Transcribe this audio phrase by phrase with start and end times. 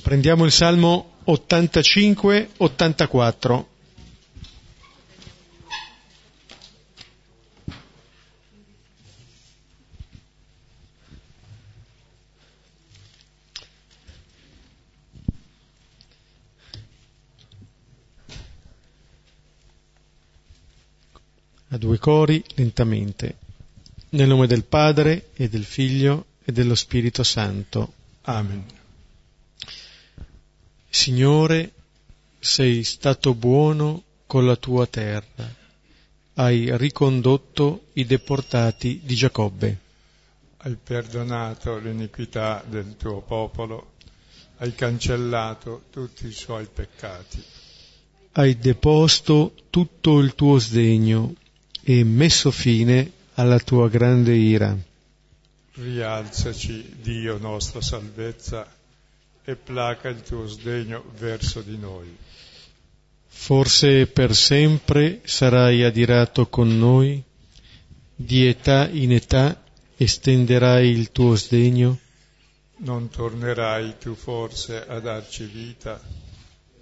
[0.00, 3.64] Prendiamo il Salmo 85-84.
[21.68, 23.36] A due cori, lentamente.
[24.10, 27.94] Nel nome del Padre e del Figlio e dello Spirito Santo.
[28.22, 28.81] Amen.
[30.94, 31.72] Signore,
[32.38, 35.50] sei stato buono con la tua terra,
[36.34, 39.78] hai ricondotto i deportati di Giacobbe.
[40.58, 43.92] Hai perdonato l'iniquità del tuo popolo,
[44.58, 47.42] hai cancellato tutti i suoi peccati.
[48.32, 51.34] Hai deposto tutto il tuo sdegno
[51.82, 54.76] e messo fine alla tua grande ira.
[55.72, 58.80] Rialzaci, Dio nostra salvezza,
[59.44, 62.16] e placa il tuo sdegno verso di noi.
[63.26, 67.22] Forse per sempre sarai adirato con noi,
[68.14, 69.64] di età in età
[69.96, 71.98] estenderai il tuo sdegno.
[72.78, 76.00] Non tornerai tu forse a darci vita,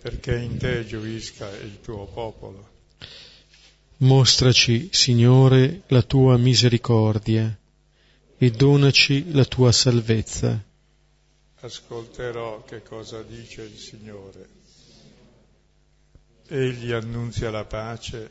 [0.00, 2.68] perché in te gioisca il tuo popolo.
[3.98, 7.56] Mostraci, Signore, la tua misericordia
[8.36, 10.68] e donaci la tua salvezza
[11.60, 14.48] ascolterò che cosa dice il Signore.
[16.48, 18.30] Egli annunzia la pace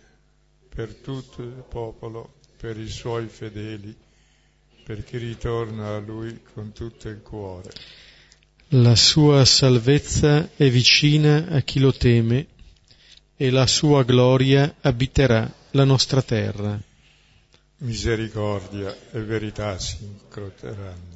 [0.68, 3.96] per tutto il popolo, per i suoi fedeli,
[4.84, 7.72] per chi ritorna a Lui con tutto il cuore.
[8.70, 12.48] La sua salvezza è vicina a chi lo teme
[13.36, 16.80] e la sua gloria abiterà la nostra terra.
[17.78, 21.09] Misericordia e verità si incroteranno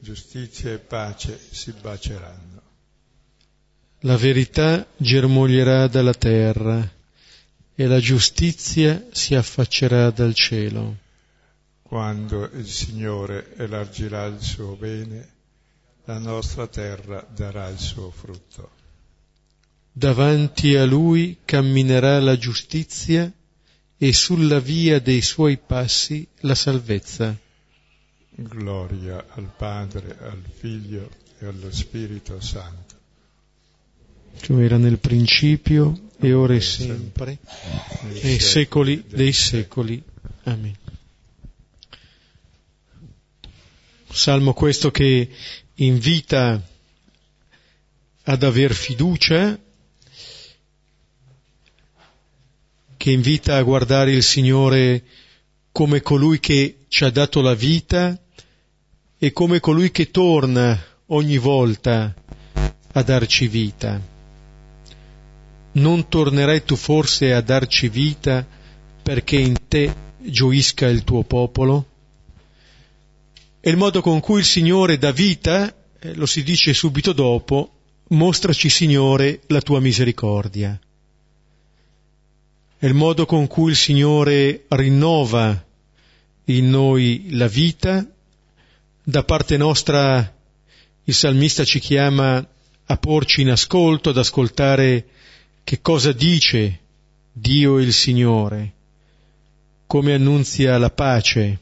[0.00, 2.62] giustizia e pace si baceranno.
[4.00, 6.90] La verità germoglierà dalla terra
[7.74, 10.96] e la giustizia si affaccerà dal cielo.
[11.82, 15.28] Quando il Signore elargirà il suo bene,
[16.04, 18.70] la nostra terra darà il suo frutto.
[19.92, 23.30] Davanti a lui camminerà la giustizia
[23.98, 27.36] e sulla via dei suoi passi la salvezza.
[28.30, 32.98] Gloria al Padre, al Figlio e allo Spirito Santo.
[34.46, 37.38] Come era nel principio e ora e sempre,
[38.22, 40.02] nei secoli dei secoli.
[40.44, 40.76] Amen.
[44.12, 45.28] Salmo questo che
[45.74, 46.60] invita
[48.24, 49.58] ad aver fiducia,
[52.96, 55.04] che invita a guardare il Signore
[55.72, 58.18] come colui che ci ha dato la vita
[59.18, 62.14] e come colui che torna ogni volta
[62.92, 64.00] a darci vita.
[65.72, 68.46] Non tornerai tu forse a darci vita
[69.02, 71.86] perché in te gioisca il tuo popolo?
[73.60, 77.72] E il modo con cui il Signore dà vita, eh, lo si dice subito dopo,
[78.08, 80.78] mostraci Signore la tua misericordia.
[82.80, 85.66] È il modo con cui il Signore rinnova
[86.44, 88.10] in noi la vita
[89.04, 90.34] da parte nostra
[91.04, 92.42] il salmista ci chiama
[92.86, 95.08] a porci in ascolto, ad ascoltare
[95.62, 96.78] che cosa dice
[97.30, 98.72] Dio il Signore,
[99.84, 101.58] come annunzia la pace.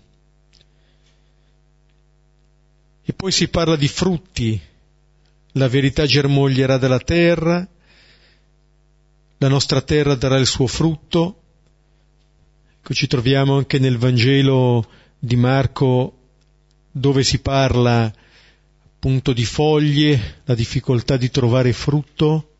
[3.04, 4.60] E poi si parla di frutti,
[5.54, 7.66] la verità germoglierà dalla terra,
[9.38, 11.42] la nostra terra darà il suo frutto.
[12.78, 14.86] Ecco, ci troviamo anche nel Vangelo
[15.18, 16.14] di Marco
[16.90, 18.12] dove si parla
[18.84, 22.54] appunto di foglie, la difficoltà di trovare frutto.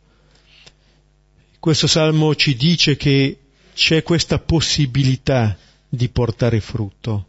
[1.58, 3.38] Questo salmo ci dice che
[3.74, 5.56] c'è questa possibilità
[5.88, 7.26] di portare frutto,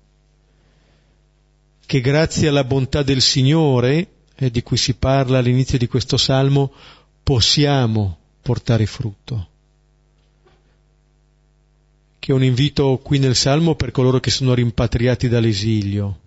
[1.86, 6.72] che grazie alla bontà del Signore, eh, di cui si parla all'inizio di questo salmo,
[7.24, 9.48] possiamo portare frutto.
[12.20, 16.20] Che è un invito qui nel salmo per coloro che sono rimpatriati dall'esilio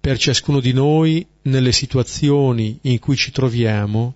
[0.00, 4.14] per ciascuno di noi nelle situazioni in cui ci troviamo,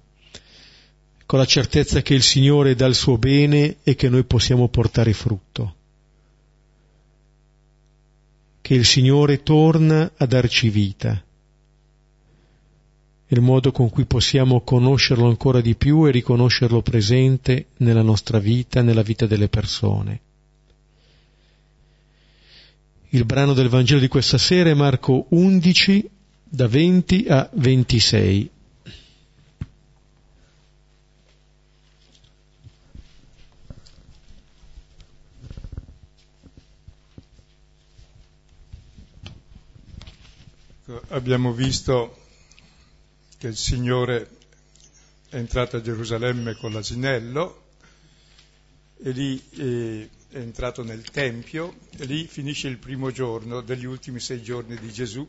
[1.26, 5.12] con la certezza che il Signore dà il suo bene e che noi possiamo portare
[5.12, 5.74] frutto.
[8.60, 11.22] Che il Signore torna a darci vita
[13.32, 18.82] il modo con cui possiamo conoscerlo ancora di più e riconoscerlo presente nella nostra vita,
[18.82, 20.20] nella vita delle persone.
[23.08, 26.10] Il brano del Vangelo di questa sera è Marco 11,
[26.44, 28.50] da 20 a 26.
[41.08, 42.21] Abbiamo visto
[43.42, 44.28] che il Signore
[45.28, 47.70] è entrato a Gerusalemme con l'asinello
[49.02, 54.20] e lì eh, è entrato nel Tempio e lì finisce il primo giorno degli ultimi
[54.20, 55.28] sei giorni di Gesù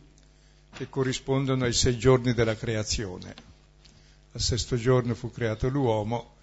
[0.76, 3.34] che corrispondono ai sei giorni della creazione.
[4.34, 6.36] Al sesto giorno fu creato l'uomo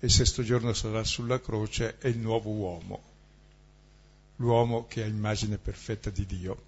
[0.00, 3.02] e il sesto giorno sarà sulla croce e il nuovo uomo,
[4.36, 6.62] l'uomo che ha immagine perfetta di Dio.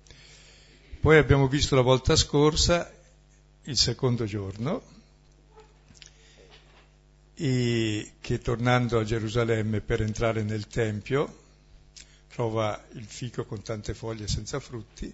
[1.00, 2.98] Poi abbiamo visto la volta scorsa
[3.64, 4.82] il secondo giorno,
[7.34, 11.38] e che tornando a Gerusalemme per entrare nel Tempio
[12.28, 15.12] trova il fico con tante foglie senza frutti,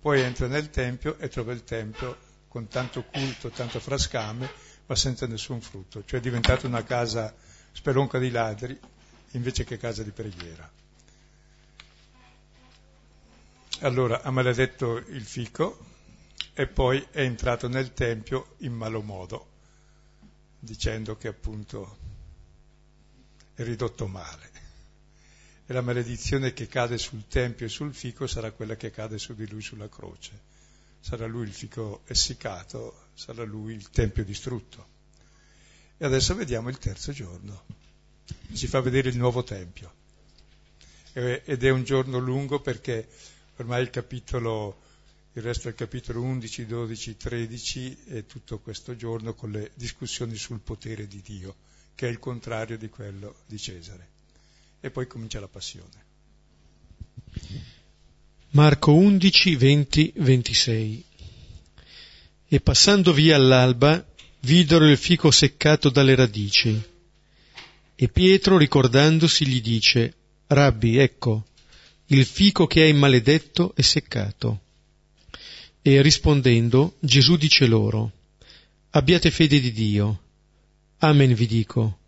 [0.00, 2.18] poi entra nel Tempio e trova il Tempio
[2.48, 4.50] con tanto culto, tanto frascame,
[4.86, 7.34] ma senza nessun frutto, cioè è diventata una casa
[7.72, 8.78] speronca di ladri
[9.32, 10.68] invece che casa di preghiera.
[13.80, 15.87] Allora ha maledetto il fico
[16.58, 19.46] e poi è entrato nel Tempio in malo modo,
[20.58, 21.96] dicendo che appunto
[23.54, 24.50] è ridotto male.
[25.64, 29.36] E la maledizione che cade sul Tempio e sul fico sarà quella che cade su
[29.36, 30.36] di lui sulla croce.
[30.98, 34.84] Sarà lui il fico essiccato, sarà lui il Tempio distrutto.
[35.96, 37.66] E adesso vediamo il terzo giorno.
[38.52, 39.94] Ci fa vedere il nuovo Tempio.
[41.12, 43.08] Ed è un giorno lungo perché
[43.58, 44.86] ormai il capitolo,
[45.34, 50.60] il resto del capitolo 11, 12, 13 è tutto questo giorno con le discussioni sul
[50.60, 51.54] potere di Dio,
[51.94, 54.08] che è il contrario di quello di Cesare.
[54.80, 56.06] E poi comincia la passione.
[58.50, 61.04] Marco 11, 20, 26
[62.48, 64.04] E passando via all'alba,
[64.40, 66.82] videro il fico seccato dalle radici.
[67.94, 70.14] E Pietro, ricordandosi, gli dice,
[70.46, 71.44] Rabbi, ecco,
[72.06, 74.62] il fico che hai maledetto è seccato.
[75.82, 78.12] E rispondendo, Gesù dice loro,
[78.90, 80.22] abbiate fede di Dio.
[80.98, 81.98] Amen vi dico.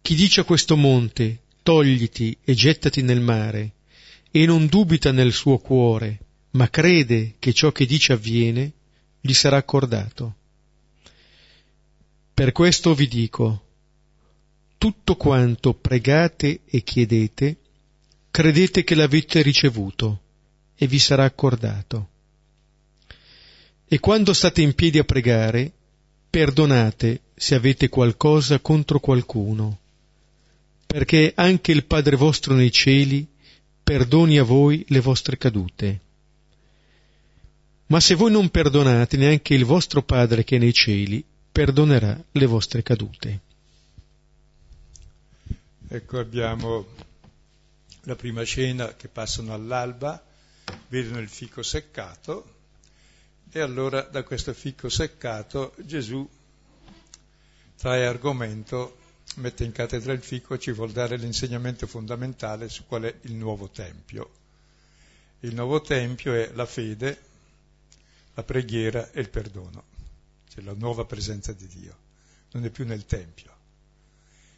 [0.00, 3.72] Chi dice a questo monte, togliti e gettati nel mare,
[4.30, 6.18] e non dubita nel suo cuore,
[6.52, 8.72] ma crede che ciò che dice avviene,
[9.20, 10.36] gli sarà accordato.
[12.34, 13.66] Per questo vi dico,
[14.78, 17.56] tutto quanto pregate e chiedete,
[18.30, 20.20] credete che l'avete ricevuto
[20.74, 22.08] e vi sarà accordato.
[23.92, 25.70] E quando state in piedi a pregare,
[26.30, 29.80] perdonate se avete qualcosa contro qualcuno,
[30.86, 33.28] perché anche il Padre vostro nei cieli
[33.82, 36.00] perdoni a voi le vostre cadute.
[37.88, 41.22] Ma se voi non perdonate, neanche il vostro Padre che è nei cieli
[41.52, 43.40] perdonerà le vostre cadute.
[45.88, 46.86] Ecco abbiamo
[48.04, 50.24] la prima scena che passano all'alba,
[50.88, 52.60] vedono il fico seccato
[53.54, 56.26] e allora da questo fico seccato Gesù
[57.76, 58.96] trae argomento,
[59.36, 63.68] mette in cattedra il fico, ci vuol dare l'insegnamento fondamentale su qual è il nuovo
[63.68, 64.30] Tempio.
[65.40, 67.20] Il nuovo Tempio è la fede,
[68.32, 69.84] la preghiera e il perdono,
[70.48, 71.96] cioè la nuova presenza di Dio,
[72.52, 73.54] non è più nel Tempio,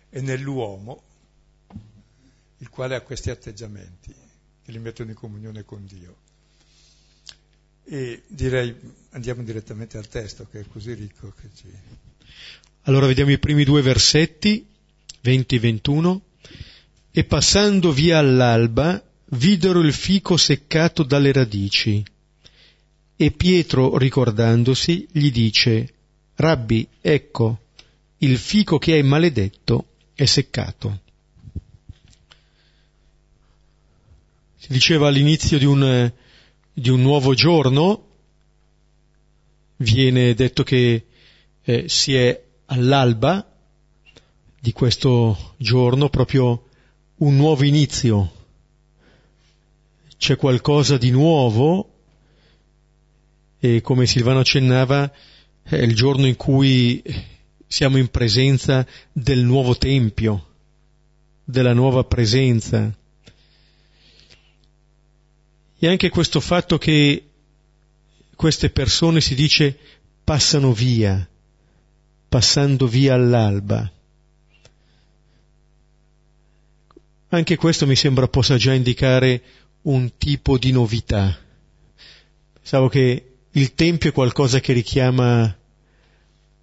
[0.09, 1.03] è nell'uomo
[2.59, 4.15] il quale ha questi atteggiamenti
[4.63, 6.24] che li mettono in comunione con Dio.
[7.85, 8.75] E direi
[9.11, 11.67] andiamo direttamente al testo che è così ricco che ci...
[12.83, 14.67] Allora vediamo i primi due versetti,
[15.23, 16.19] 20-21.
[17.11, 22.05] E passando via all'alba, videro il fico seccato dalle radici.
[23.17, 25.95] E Pietro, ricordandosi, gli dice,
[26.35, 27.61] Rabbi, ecco,
[28.19, 31.03] il fico che hai maledetto è seccato.
[34.65, 36.11] si diceva all'inizio di un,
[36.75, 38.09] di un nuovo giorno,
[39.77, 41.07] viene detto che
[41.63, 43.49] eh, si è all'alba
[44.59, 46.65] di questo giorno proprio
[47.19, 48.33] un nuovo inizio,
[50.17, 51.91] c'è qualcosa di nuovo
[53.61, 55.13] e come Silvano accennava
[55.63, 57.03] è il giorno in cui
[57.67, 60.47] siamo in presenza del nuovo Tempio,
[61.45, 62.93] della nuova presenza
[65.85, 67.29] e anche questo fatto che
[68.37, 69.79] queste persone si dice
[70.25, 71.29] passano via,
[72.27, 73.93] passando via all'alba.
[77.29, 79.43] Anche questo mi sembra possa già indicare
[79.83, 81.39] un tipo di novità.
[82.55, 85.55] Pensavo che il Tempio è qualcosa che richiama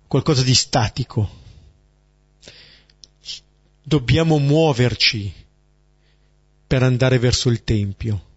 [0.07, 1.29] qualcosa di statico.
[3.83, 5.31] Dobbiamo muoverci
[6.65, 8.29] per andare verso il Tempio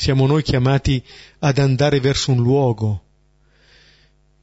[0.00, 1.04] siamo noi chiamati
[1.40, 3.02] ad andare verso un luogo,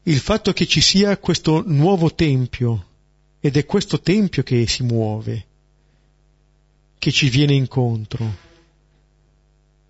[0.04, 2.86] il fatto che ci sia questo nuovo tempio
[3.40, 5.46] ed è questo tempio che si muove,
[7.00, 8.36] che ci viene incontro.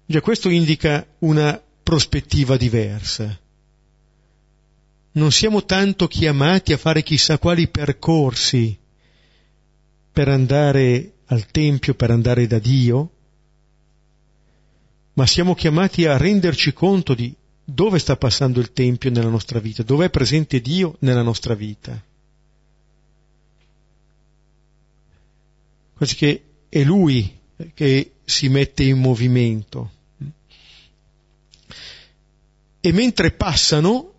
[0.06, 3.38] Già questo indica una prospettiva diversa.
[5.12, 8.78] Non siamo tanto chiamati a fare chissà quali percorsi
[10.14, 13.17] per andare al Tempio, per andare da Dio,
[15.18, 19.82] ma siamo chiamati a renderci conto di dove sta passando il Tempio nella nostra vita,
[19.82, 22.00] dove è presente Dio nella nostra vita.
[25.96, 27.36] Quasi che è Lui
[27.74, 29.92] che si mette in movimento.
[32.80, 34.14] E mentre passano,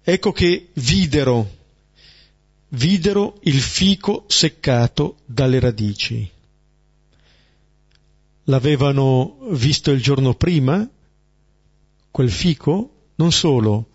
[0.00, 1.50] ecco che videro,
[2.68, 6.34] videro il fico seccato dalle radici.
[8.48, 10.88] L'avevano visto il giorno prima,
[12.10, 13.90] quel fico, non solo,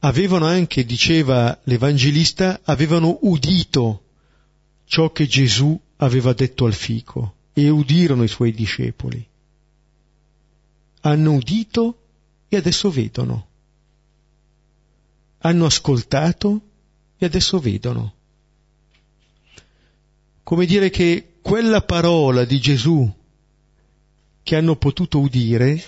[0.00, 4.04] avevano anche, diceva l'Evangelista, avevano udito
[4.84, 9.26] ciò che Gesù aveva detto al fico e udirono i suoi discepoli.
[11.02, 11.98] Hanno udito
[12.48, 13.46] e adesso vedono.
[15.38, 16.60] Hanno ascoltato
[17.18, 18.14] e adesso vedono.
[20.42, 23.18] Come dire che quella parola di Gesù
[24.42, 25.82] che hanno potuto udire,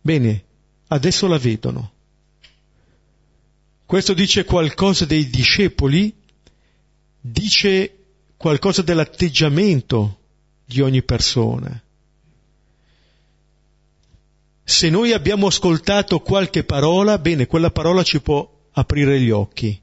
[0.00, 0.44] bene,
[0.88, 1.92] adesso la vedono.
[3.84, 6.14] Questo dice qualcosa dei discepoli,
[7.20, 7.94] dice
[8.36, 10.18] qualcosa dell'atteggiamento
[10.64, 11.82] di ogni persona.
[14.62, 19.80] Se noi abbiamo ascoltato qualche parola, bene, quella parola ci può aprire gli occhi.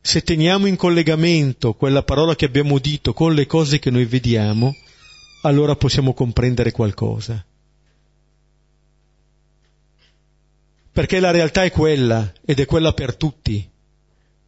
[0.00, 4.74] Se teniamo in collegamento quella parola che abbiamo udito con le cose che noi vediamo,
[5.46, 7.44] allora possiamo comprendere qualcosa.
[10.96, 13.68] perché la realtà è quella ed è quella per tutti.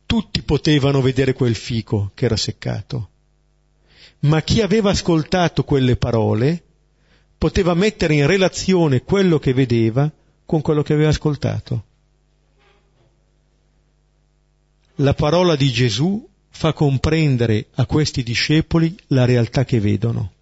[0.06, 3.10] Tutti potevano vedere quel fico che era seccato,
[4.20, 6.62] ma chi aveva ascoltato quelle parole
[7.36, 10.10] poteva mettere in relazione quello che vedeva
[10.46, 11.84] con quello che aveva ascoltato.
[14.94, 20.32] La parola di Gesù fa comprendere a questi discepoli la realtà che vedono.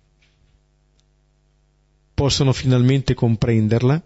[2.16, 4.02] Possono finalmente comprenderla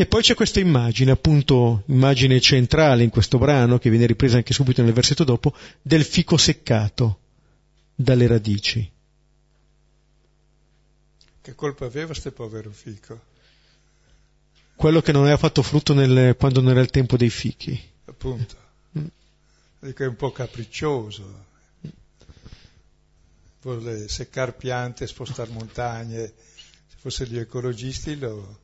[0.00, 4.54] e poi c'è questa immagine, appunto, immagine centrale in questo brano, che viene ripresa anche
[4.54, 7.18] subito nel versetto dopo, del fico seccato
[7.96, 8.88] dalle radici.
[11.40, 13.20] Che colpa aveva questo povero fico?
[14.76, 17.82] Quello che non aveva fatto frutto nel, quando non era il tempo dei fichi.
[18.04, 18.54] Appunto.
[18.96, 19.06] Mm.
[19.80, 21.46] Dico, è un po' capriccioso.
[23.62, 26.32] Vuole seccare piante, spostare montagne.
[26.98, 28.58] Se fossero gli ecologisti lo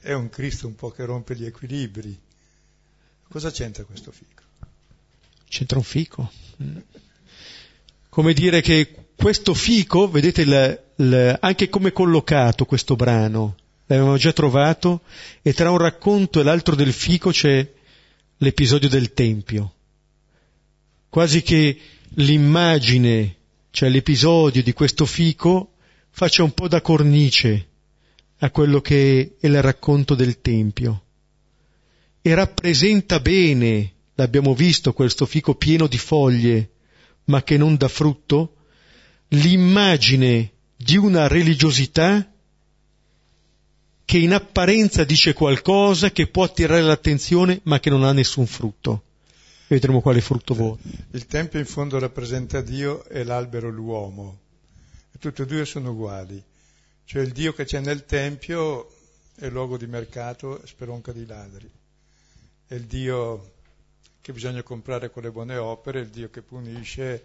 [0.00, 2.18] è un Cristo un po' che rompe gli equilibri.
[3.28, 4.42] Cosa c'entra questo fico?
[5.48, 6.28] C'entra un fico.
[8.08, 13.54] Come dire che questo fico, vedete il, il, anche come è collocato questo brano,
[13.86, 15.02] l'avevamo già trovato,
[15.42, 17.74] e tra un racconto e l'altro del fico c'è
[18.38, 19.72] l'episodio del Tempio.
[21.08, 21.78] Quasi che
[22.14, 23.36] l'immagine,
[23.70, 25.74] cioè l'episodio di questo fico,
[26.18, 27.68] faccia un po' da cornice
[28.38, 31.04] a quello che è il racconto del Tempio
[32.20, 36.70] e rappresenta bene, l'abbiamo visto, questo fico pieno di foglie,
[37.26, 38.56] ma che non dà frutto,
[39.28, 42.28] l'immagine di una religiosità
[44.04, 49.04] che in apparenza dice qualcosa che può attirare l'attenzione ma che non ha nessun frutto.
[49.68, 50.80] Vedremo quale frutto vuole.
[51.12, 54.46] Il Tempio in fondo rappresenta Dio e l'albero l'uomo.
[55.18, 56.40] E tutti e due sono uguali.
[57.02, 58.88] Cioè il Dio che c'è nel Tempio
[59.34, 61.68] è luogo di mercato, speronca di ladri.
[62.68, 63.54] È il Dio
[64.20, 67.24] che bisogna comprare con le buone opere, il Dio che punisce,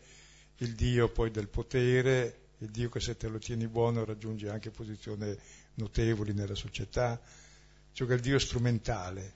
[0.57, 4.71] il Dio poi del potere, il Dio che se te lo tieni buono raggiunge anche
[4.71, 5.37] posizioni
[5.75, 7.21] notevoli nella società,
[7.91, 9.33] cioè che è il Dio strumentale,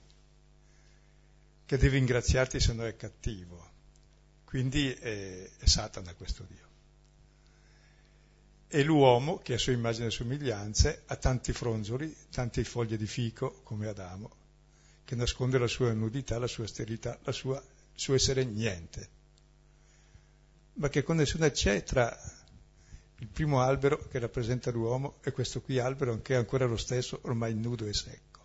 [1.64, 3.70] che deve ingraziarti se no è cattivo.
[4.42, 6.67] Quindi è, è Satana questo Dio.
[8.70, 13.60] E l'uomo, che a sua immagine e somiglianze, ha tanti fronzoli, tante foglie di fico,
[13.62, 14.30] come Adamo,
[15.06, 19.08] che nasconde la sua nudità, la sua sterilità, la sua, il suo essere niente.
[20.74, 22.14] Ma che connessione c'è tra
[23.20, 27.20] il primo albero che rappresenta l'uomo e questo qui albero che è ancora lo stesso,
[27.22, 28.40] ormai nudo e secco?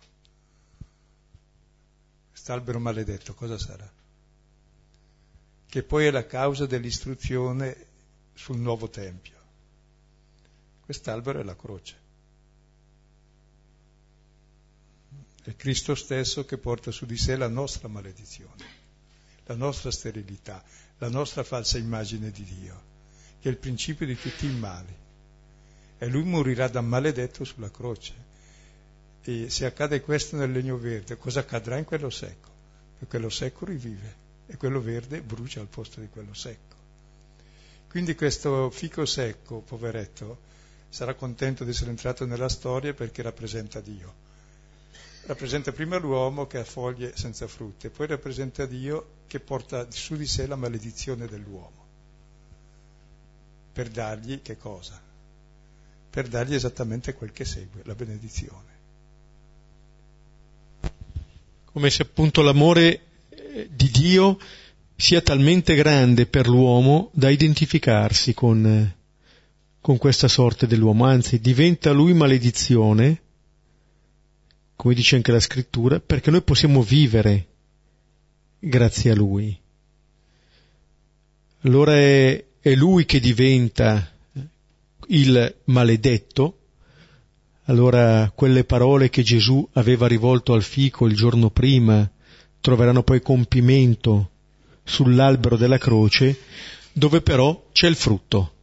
[2.30, 3.92] Quest'albero maledetto cosa sarà?
[5.66, 7.86] Che poi è la causa dell'istruzione
[8.32, 9.33] sul nuovo Tempio.
[10.84, 12.02] Quest'albero è la croce.
[15.42, 18.64] È Cristo stesso che porta su di sé la nostra maledizione,
[19.44, 20.62] la nostra sterilità,
[20.98, 22.82] la nostra falsa immagine di Dio,
[23.40, 24.94] che è il principio di tutti i mali.
[25.98, 28.32] E lui morirà da maledetto sulla croce.
[29.22, 32.50] E se accade questo nel legno verde, cosa accadrà in quello secco?
[32.98, 36.76] Che quello secco rivive e quello verde brucia al posto di quello secco.
[37.88, 40.52] Quindi questo fico secco, poveretto,
[40.94, 44.14] sarà contento di essere entrato nella storia perché rappresenta Dio.
[45.26, 50.24] Rappresenta prima l'uomo che ha foglie senza frutte, poi rappresenta Dio che porta su di
[50.24, 51.84] sé la maledizione dell'uomo.
[53.72, 55.02] Per dargli che cosa?
[56.10, 58.72] Per dargli esattamente quel che segue, la benedizione.
[61.64, 64.38] Come se appunto l'amore eh, di Dio
[64.94, 68.94] sia talmente grande per l'uomo da identificarsi con,
[69.84, 73.20] con questa sorte dell'uomo, anzi diventa lui maledizione,
[74.76, 77.46] come dice anche la scrittura, perché noi possiamo vivere
[78.58, 79.54] grazie a lui.
[81.64, 84.10] Allora è, è lui che diventa
[85.08, 86.60] il maledetto,
[87.64, 92.10] allora quelle parole che Gesù aveva rivolto al fico il giorno prima
[92.62, 94.30] troveranno poi compimento
[94.82, 96.38] sull'albero della croce,
[96.90, 98.53] dove però c'è il frutto,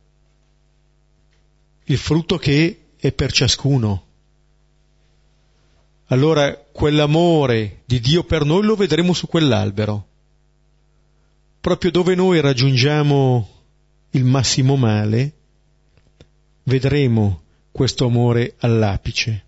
[1.91, 4.07] il frutto che è per ciascuno.
[6.05, 10.07] Allora quell'amore di Dio per noi lo vedremo su quell'albero,
[11.59, 13.49] proprio dove noi raggiungiamo
[14.11, 15.33] il massimo male,
[16.63, 19.43] vedremo questo amore all'apice.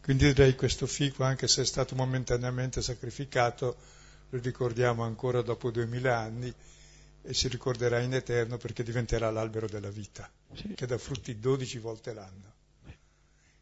[0.00, 3.76] Quindi direi questo fico, anche se è stato momentaneamente sacrificato,
[4.30, 6.54] lo ricordiamo ancora dopo duemila anni
[7.28, 10.72] e si ricorderà in eterno perché diventerà l'albero della vita, sì.
[10.74, 12.54] che dà frutti dodici volte l'anno.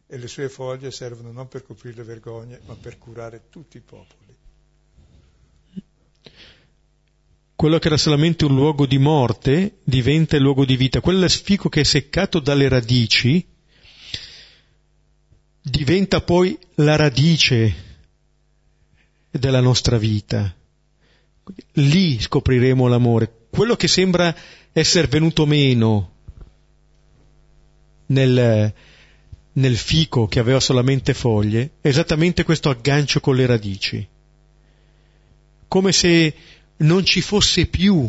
[0.06, 3.80] E le sue foglie servono non per coprire le vergogne, ma per curare tutti i
[3.80, 4.36] popoli.
[7.56, 11.00] Quello che era solamente un luogo di morte diventa il luogo di vita.
[11.00, 13.44] Quel fico che è seccato dalle radici
[15.60, 17.74] diventa poi la radice
[19.28, 20.54] della nostra vita.
[21.72, 23.45] Lì scopriremo l'amore.
[23.56, 24.36] Quello che sembra
[24.70, 26.12] essere venuto meno
[28.08, 28.74] nel,
[29.50, 34.06] nel fico che aveva solamente foglie è esattamente questo aggancio con le radici.
[35.68, 36.34] Come se
[36.76, 38.06] non ci fosse più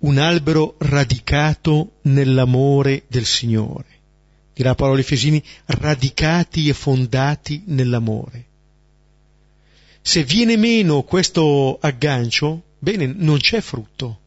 [0.00, 3.86] un albero radicato nell'amore del Signore.
[4.52, 8.44] Dirà Paolo Efesini, radicati e fondati nell'amore.
[10.02, 14.18] Se viene meno questo aggancio, bene, non c'è frutto.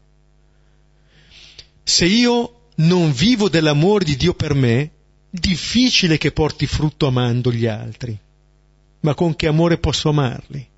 [1.88, 4.90] Se io non vivo dell'amore di Dio per me,
[5.30, 8.18] difficile che porti frutto amando gli altri.
[9.02, 10.68] Ma con che amore posso amarli?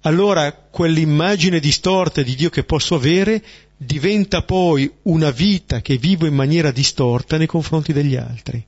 [0.00, 3.40] Allora quell'immagine distorta di Dio che posso avere
[3.76, 8.60] diventa poi una vita che vivo in maniera distorta nei confronti degli altri.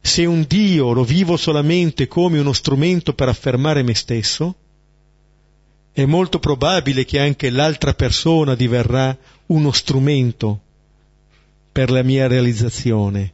[0.00, 4.54] Se un Dio lo vivo solamente come uno strumento per affermare me stesso,
[5.92, 10.60] è molto probabile che anche l'altra persona diverrà uno strumento
[11.70, 13.32] per la mia realizzazione.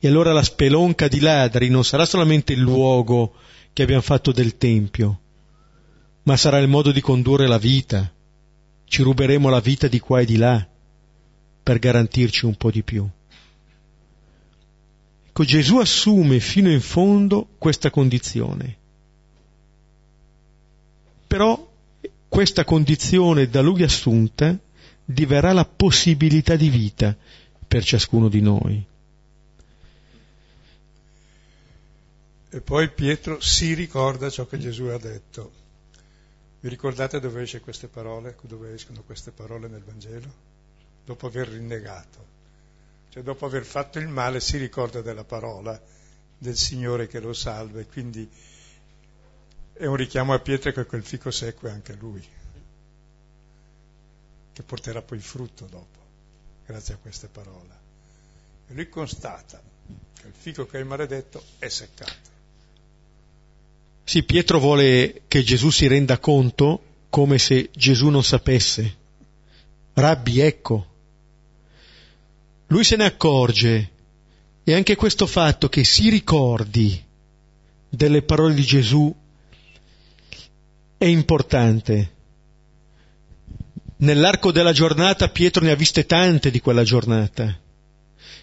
[0.00, 3.34] E allora la spelonca di ladri non sarà solamente il luogo
[3.72, 5.20] che abbiamo fatto del Tempio,
[6.24, 8.12] ma sarà il modo di condurre la vita.
[8.84, 10.66] Ci ruberemo la vita di qua e di là
[11.62, 13.08] per garantirci un po' di più.
[15.26, 18.82] Ecco, Gesù assume fino in fondo questa condizione.
[21.34, 21.72] Però
[22.28, 24.56] questa condizione da lui assunta
[25.04, 27.16] diverrà la possibilità di vita
[27.66, 28.86] per ciascuno di noi.
[32.50, 35.50] E poi Pietro si ricorda ciò che Gesù ha detto.
[36.60, 40.32] Vi ricordate dove esce queste parole, dove escono queste parole nel Vangelo?
[41.04, 42.32] Dopo aver rinnegato
[43.14, 45.80] cioè dopo aver fatto il male si ricorda della parola
[46.36, 48.28] del Signore che lo salva e quindi
[49.74, 52.24] è un richiamo a Pietro che quel fico secco è anche lui,
[54.52, 55.98] che porterà poi frutto dopo,
[56.64, 57.82] grazie a queste parole.
[58.68, 59.60] E lui constata
[60.20, 62.32] che il fico che è maledetto è seccato.
[64.04, 68.96] Sì, Pietro vuole che Gesù si renda conto come se Gesù non sapesse.
[69.94, 70.86] Rabbi, ecco,
[72.68, 73.90] lui se ne accorge
[74.62, 77.02] e anche questo fatto che si ricordi
[77.88, 79.14] delle parole di Gesù
[81.04, 82.12] è importante.
[83.98, 87.60] Nell'arco della giornata Pietro ne ha viste tante di quella giornata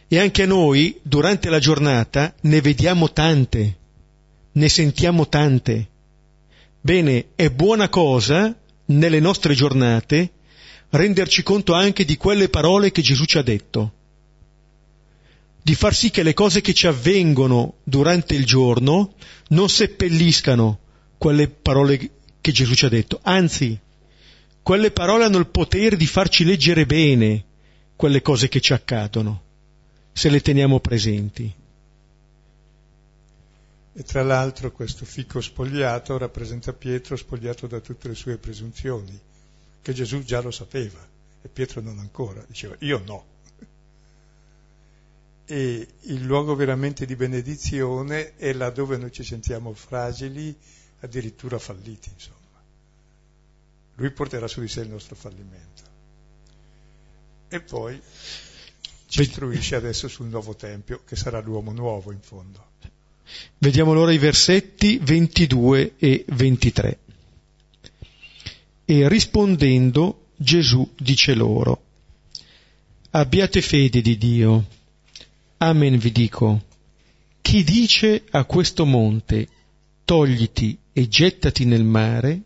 [0.07, 3.77] E anche noi, durante la giornata, ne vediamo tante,
[4.51, 5.87] ne sentiamo tante.
[6.79, 10.31] Bene, è buona cosa, nelle nostre giornate,
[10.91, 13.93] renderci conto anche di quelle parole che Gesù ci ha detto,
[15.63, 19.13] di far sì che le cose che ci avvengono durante il giorno
[19.49, 20.79] non seppelliscano
[21.17, 23.79] quelle parole che Gesù ci ha detto, anzi,
[24.63, 27.45] quelle parole hanno il potere di farci leggere bene
[27.95, 29.41] quelle cose che ci accadono,
[30.11, 31.53] se le teniamo presenti.
[33.93, 39.19] E tra l'altro questo fico spogliato rappresenta Pietro spogliato da tutte le sue presunzioni,
[39.81, 40.99] che Gesù già lo sapeva
[41.41, 43.25] e Pietro non ancora, diceva io no.
[45.45, 50.55] E il luogo veramente di benedizione è laddove noi ci sentiamo fragili,
[51.01, 52.37] addirittura falliti, insomma.
[53.95, 55.83] Lui porterà su di sé il nostro fallimento.
[57.49, 58.01] E poi
[59.07, 62.69] ci istruisce adesso sul nuovo Tempio, che sarà l'uomo nuovo in fondo.
[63.57, 66.99] Vediamo allora i versetti 22 e 23.
[68.85, 71.83] E rispondendo Gesù dice loro,
[73.11, 74.65] abbiate fede di Dio.
[75.57, 76.63] Amen vi dico.
[77.41, 79.47] Chi dice a questo monte,
[80.11, 82.41] togliti e gettati nel mare,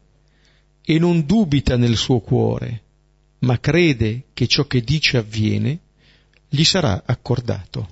[0.83, 2.83] e non dubita nel suo cuore,
[3.39, 5.79] ma crede che ciò che dice avviene,
[6.47, 7.89] gli sarà accordato.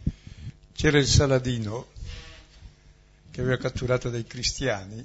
[0.76, 1.88] C'era il Saladino
[3.32, 5.04] che aveva catturato dei cristiani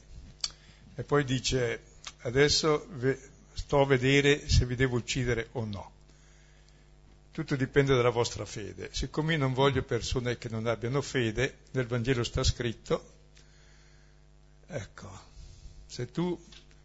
[0.96, 1.80] e poi dice
[2.24, 2.88] adesso
[3.54, 5.90] sto a vedere se vi devo uccidere o no.
[7.30, 8.90] Tutto dipende dalla vostra fede.
[8.92, 13.16] Siccome io non voglio persone che non abbiano fede, nel Vangelo sta scritto,
[14.68, 15.20] ecco,
[15.86, 16.38] se tu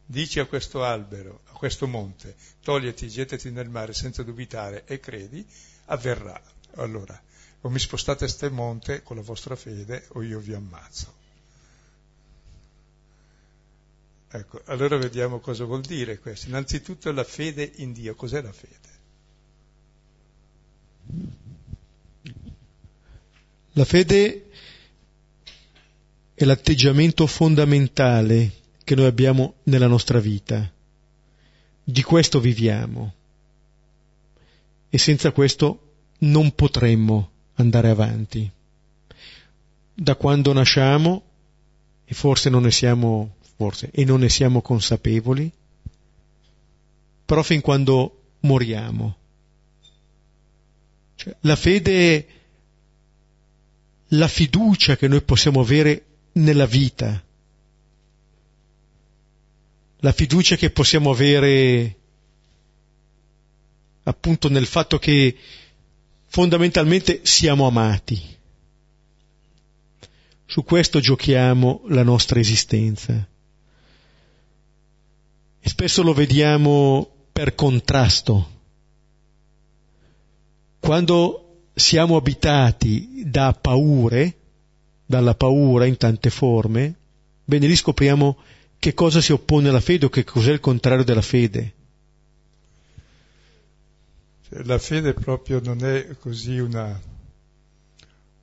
[0.06, 5.46] dici a questo albero, a questo monte, toglieti, gettati nel mare senza dubitare e credi,
[5.86, 6.42] avverrà.
[6.76, 7.20] Allora,
[7.62, 11.22] o mi spostate a ste monte con la vostra fede o io vi ammazzo.
[14.36, 16.48] Ecco, allora vediamo cosa vuol dire questo.
[16.48, 18.16] Innanzitutto la fede in Dio.
[18.16, 18.92] Cos'è la fede?
[23.74, 24.50] La fede
[26.44, 28.52] è l'atteggiamento fondamentale
[28.84, 30.72] che noi abbiamo nella nostra vita.
[31.86, 33.14] Di questo viviamo.
[34.90, 38.50] E senza questo non potremmo andare avanti.
[39.94, 41.24] Da quando nasciamo,
[42.06, 45.52] e forse non ne siamo forse, e non ne siamo consapevoli,
[47.26, 49.18] però fin quando moriamo.
[51.16, 52.28] Cioè, la fede
[54.10, 57.24] la fiducia che noi possiamo avere nella vita,
[59.98, 61.98] la fiducia che possiamo avere
[64.04, 65.36] appunto nel fatto che
[66.28, 68.22] fondamentalmente siamo amati.
[70.46, 73.28] Su questo giochiamo la nostra esistenza.
[75.60, 78.52] E spesso lo vediamo per contrasto.
[80.80, 84.38] Quando siamo abitati da paure,
[85.06, 86.96] dalla paura in tante forme,
[87.44, 88.38] bene lì scopriamo
[88.80, 91.74] che cosa si oppone alla fede o che cos'è il contrario della fede.
[94.50, 97.00] Cioè, la fede proprio non è così una,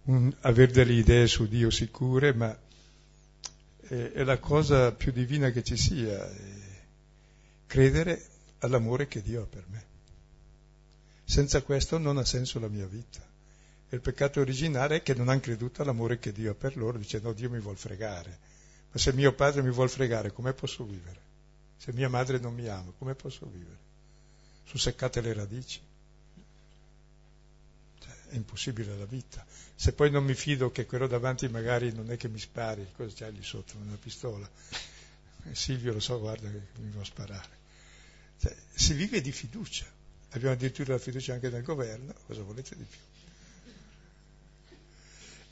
[0.05, 2.59] un avere delle idee su Dio sicure, ma
[3.87, 6.27] è, è la cosa più divina che ci sia
[7.67, 8.27] credere
[8.61, 9.85] all'amore che Dio ha per me.
[11.25, 13.30] Senza questo non ha senso la mia vita.
[13.93, 16.97] E il peccato originale è che non hanno creduto all'amore che Dio ha per loro,
[16.97, 18.39] dicendo Dio mi vuol fregare.
[18.93, 21.21] Ma se mio padre mi vuol fregare, come posso vivere?
[21.77, 23.79] Se mia madre non mi ama, come posso vivere?
[24.65, 25.81] Sono seccate le radici.
[27.99, 29.45] Cioè, è impossibile la vita.
[29.75, 33.13] Se poi non mi fido che quello davanti magari non è che mi spari, cosa
[33.13, 33.77] c'hai lì sotto?
[33.77, 34.49] Una pistola.
[35.51, 37.59] E Silvio lo so, guarda che mi va a sparare.
[38.39, 39.87] Cioè, si vive di fiducia.
[40.31, 42.99] Abbiamo addirittura la fiducia anche nel governo, cosa volete di più?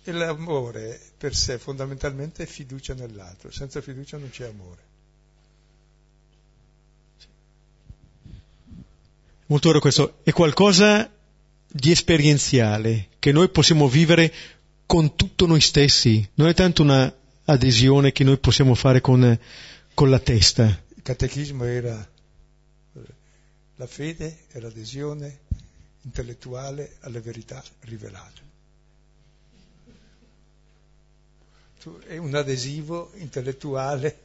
[0.04, 4.87] E l'amore per sé fondamentalmente è fiducia nell'altro, senza fiducia non c'è amore.
[9.46, 11.11] Molto vero questo, è qualcosa
[11.66, 14.32] di esperienziale che noi possiamo vivere
[14.87, 19.38] con tutto noi stessi, non è tanto una adesione che noi possiamo fare con,
[19.94, 20.64] con la testa.
[20.94, 22.08] Il catechismo era
[23.78, 25.38] la fede è l'adesione
[26.02, 28.47] intellettuale alle verità rivelate.
[32.07, 34.18] È un adesivo intellettuale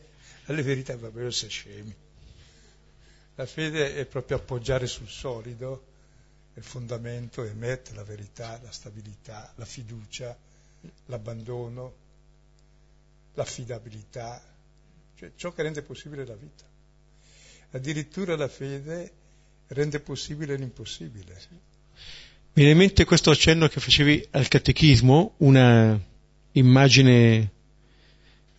[0.46, 1.96] alle verità, va bene, sei scemi.
[3.36, 5.92] La fede è proprio appoggiare sul solido
[6.56, 10.38] il fondamento, emet, la verità, la stabilità, la fiducia,
[11.08, 11.94] l'abbandono,
[13.34, 14.42] l'affidabilità,
[15.16, 16.64] cioè ciò che rende possibile la vita.
[17.72, 19.12] Addirittura la fede
[19.68, 21.42] rende possibile l'impossibile.
[22.56, 26.00] Mi viene in mente questo accenno che facevi al catechismo, una
[26.52, 27.52] immagine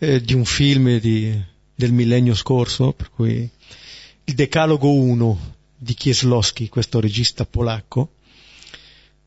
[0.05, 1.35] eh, di un film di,
[1.75, 3.49] del millennio scorso, per cui
[4.25, 8.12] il Decalogo 1 di Kieslowski, questo regista polacco,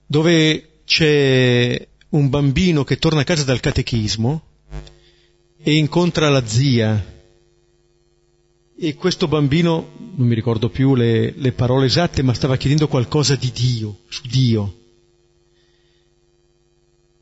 [0.05, 4.41] dove c'è un bambino che torna a casa dal catechismo
[5.57, 7.15] e incontra la zia
[8.79, 13.35] e questo bambino, non mi ricordo più le, le parole esatte, ma stava chiedendo qualcosa
[13.35, 14.75] di Dio, su Dio.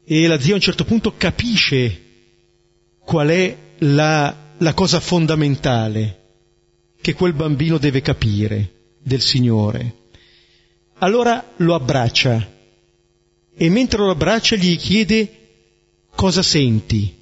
[0.03, 2.04] E la zia a un certo punto capisce
[3.05, 6.23] qual è la, la cosa fondamentale
[6.99, 10.03] che quel bambino deve capire del Signore.
[10.95, 12.53] Allora lo abbraccia
[13.55, 15.31] e mentre lo abbraccia gli chiede
[16.15, 17.15] cosa senti.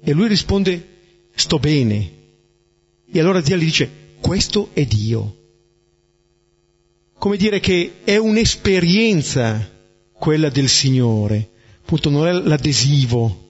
[0.00, 0.88] E lui risponde
[1.34, 2.20] sto bene.
[3.10, 5.36] E allora zia gli dice questo è Dio.
[7.18, 9.70] Come dire che è un'esperienza
[10.12, 11.50] quella del Signore,
[11.82, 13.41] appunto non è l'adesivo,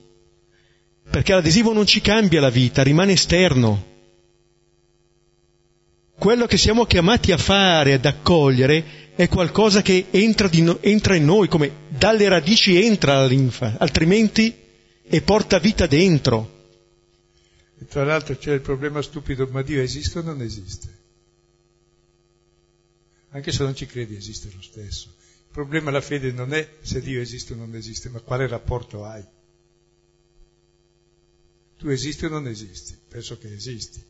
[1.13, 3.91] perché l'adesivo non ci cambia la vita, rimane esterno.
[6.19, 11.27] Quello che siamo chiamati a fare, ad accogliere, è qualcosa che entra, no, entra in
[11.27, 14.57] noi, come dalle radici entra la linfa, altrimenti
[15.03, 16.71] e porta vita dentro.
[17.79, 21.01] E tra l'altro c'è il problema stupido, ma Dio esiste o non esiste?
[23.33, 25.15] Anche se non ci credi esiste lo stesso.
[25.19, 29.05] Il problema della fede non è se Dio esiste o non esiste, ma quale rapporto
[29.05, 29.23] hai.
[31.83, 32.97] Tu esisti o non esisti?
[33.09, 34.01] Penso che esisti.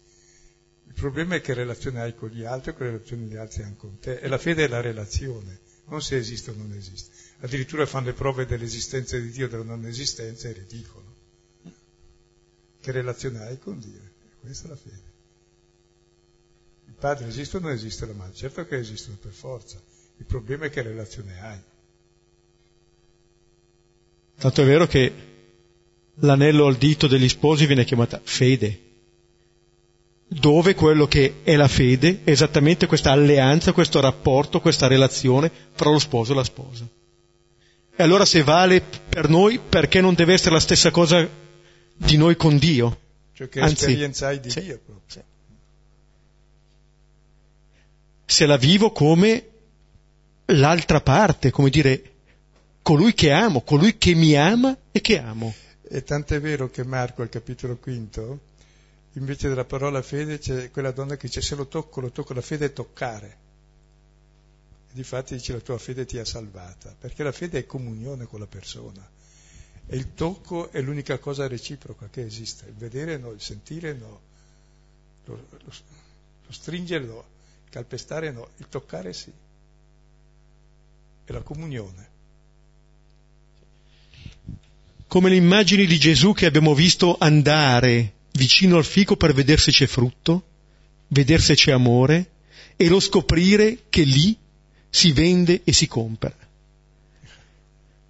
[0.89, 3.77] Il problema è che relazione hai con gli altri o che relazione gli altri hanno
[3.77, 4.19] con te.
[4.19, 7.15] E la fede è la relazione, non se esiste o non esiste.
[7.39, 11.17] Addirittura fanno le prove dell'esistenza di Dio o della non esistenza, è ridicolo.
[12.79, 14.03] Che relazione hai con Dio?
[14.39, 15.13] Questa è la fede.
[16.89, 18.35] Il padre esiste o non esiste la madre?
[18.35, 19.81] Certo che esistono per forza.
[20.19, 21.63] Il problema è che relazione hai.
[24.37, 25.31] Tanto è vero che
[26.23, 28.91] l'anello al dito degli sposi viene chiamata fede
[30.33, 35.91] dove quello che è la fede è esattamente questa alleanza, questo rapporto, questa relazione fra
[35.91, 36.89] lo sposo e la sposa.
[37.95, 41.29] E allora se vale per noi, perché non deve essere la stessa cosa
[41.95, 42.99] di noi con Dio?
[43.35, 45.05] Cioè che Anzi, esperienza hai di sì, Dio proprio.
[45.07, 45.21] Sì.
[48.25, 49.49] Se la vivo come
[50.47, 52.13] l'altra parte, come dire,
[52.81, 55.55] colui che amo, colui che mi ama e che amo.
[55.95, 58.41] E tant'è vero che Marco al capitolo quinto
[59.13, 62.41] invece della parola fede c'è quella donna che dice se lo tocco, lo tocco, la
[62.41, 63.37] fede è toccare.
[64.91, 68.41] E difatti dice la tua fede ti ha salvata, perché la fede è comunione con
[68.41, 69.07] la persona.
[69.85, 74.21] E il tocco è l'unica cosa reciproca che esiste, il vedere no, il sentire no,
[75.27, 75.59] lo, lo,
[76.47, 77.25] lo stringere no,
[77.65, 79.31] il calpestare no, il toccare sì.
[81.25, 82.12] È la comunione.
[85.13, 89.71] Come le immagini di Gesù che abbiamo visto andare vicino al fico per vedere se
[89.71, 90.43] c'è frutto,
[91.09, 92.31] vedere se c'è amore
[92.77, 94.35] e lo scoprire che lì
[94.89, 96.35] si vende e si compra.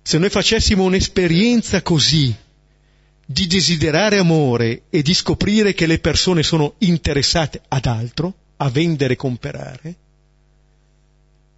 [0.00, 2.32] Se noi facessimo un'esperienza così
[3.26, 9.14] di desiderare amore e di scoprire che le persone sono interessate ad altro, a vendere
[9.14, 9.96] e comprare,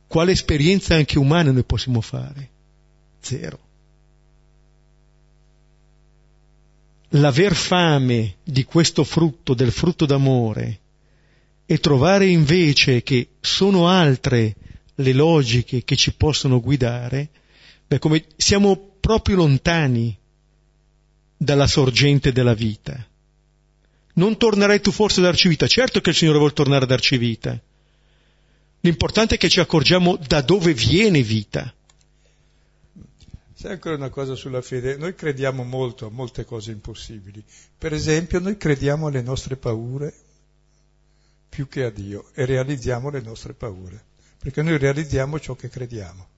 [0.06, 2.48] quale esperienza anche umana noi possiamo fare?
[3.20, 3.63] Zero.
[7.10, 10.80] L'aver fame di questo frutto, del frutto d'amore,
[11.66, 14.54] e trovare invece che sono altre
[14.96, 17.28] le logiche che ci possono guidare,
[17.86, 20.16] beh, come siamo proprio lontani
[21.36, 23.06] dalla sorgente della vita.
[24.14, 25.66] Non tornerai tu forse a darci vita?
[25.66, 27.60] Certo che il Signore vuole tornare a darci vita.
[28.80, 31.72] L'importante è che ci accorgiamo da dove viene vita.
[33.64, 37.42] C'è ancora una cosa sulla fede, noi crediamo molto a molte cose impossibili.
[37.78, 40.12] Per esempio, noi crediamo alle nostre paure
[41.48, 44.04] più che a Dio e realizziamo le nostre paure,
[44.36, 46.28] perché noi realizziamo ciò che crediamo.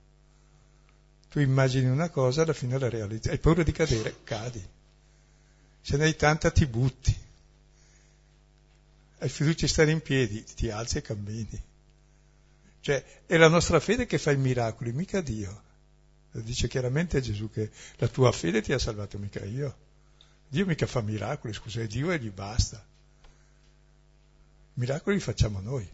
[1.27, 3.27] Tu immagini una cosa, alla fine la realizzi.
[3.27, 4.65] Hai paura di cadere, cadi.
[5.81, 7.13] Se ne hai tanta, ti butti.
[9.17, 11.61] Hai fiducia di stare in piedi, ti alzi e cammini.
[12.79, 15.65] Cioè, è la nostra fede che fa i miracoli, mica Dio.
[16.41, 19.85] Dice chiaramente Gesù che la tua fede ti ha salvato, mica io.
[20.47, 22.85] Dio mica fa miracoli, scusa, è Dio e gli basta.
[24.73, 25.89] Miracoli li facciamo noi.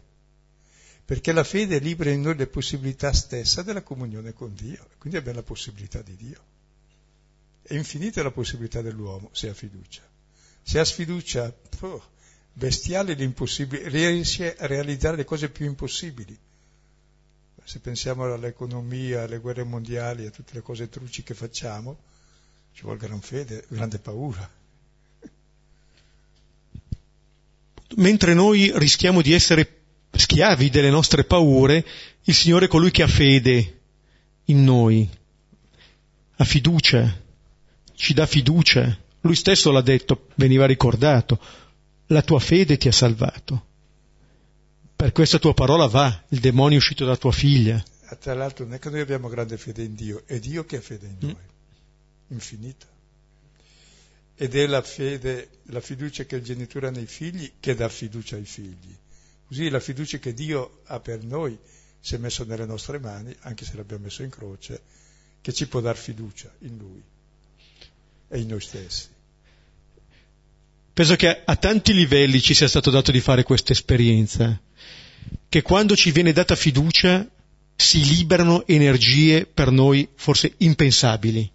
[1.04, 5.38] perché la fede libera in noi le possibilità stesse della comunione con Dio, quindi abbiamo
[5.38, 6.52] la possibilità di Dio.
[7.62, 10.02] È infinita la possibilità dell'uomo se ha fiducia.
[10.62, 12.02] Se ha sfiducia, oh,
[12.52, 16.38] bestiale l'impossibile, riesce a realizzare le cose più impossibili.
[17.64, 21.98] Se pensiamo all'economia, alle guerre mondiali, a tutte le cose truci che facciamo,
[22.74, 24.48] ci vuole gran fede, grande paura.
[27.96, 31.84] Mentre noi rischiamo di essere schiavi delle nostre paure,
[32.24, 33.80] il Signore è colui che ha fede
[34.46, 35.08] in noi,
[36.36, 37.18] ha fiducia,
[37.94, 38.98] ci dà fiducia.
[39.20, 41.40] Lui stesso l'ha detto, veniva ricordato,
[42.08, 43.72] la tua fede ti ha salvato.
[45.04, 47.84] Per questa tua parola va, il demonio è uscito da tua figlia.
[48.18, 50.80] Tra l'altro non è che noi abbiamo grande fede in Dio, è Dio che ha
[50.80, 52.28] fede in noi, mm.
[52.28, 52.86] infinita.
[54.34, 58.36] Ed è la fede, la fiducia che il genitore ha nei figli che dà fiducia
[58.36, 58.96] ai figli.
[59.46, 61.58] Così la fiducia che Dio ha per noi
[62.00, 64.80] si è messo nelle nostre mani, anche se l'abbiamo messo in croce,
[65.42, 67.02] che ci può dar fiducia in Lui
[68.28, 69.08] e in noi stessi.
[70.94, 74.58] Penso che a tanti livelli ci sia stato dato di fare questa esperienza,
[75.48, 77.28] che quando ci viene data fiducia
[77.76, 81.50] si liberano energie per noi forse impensabili,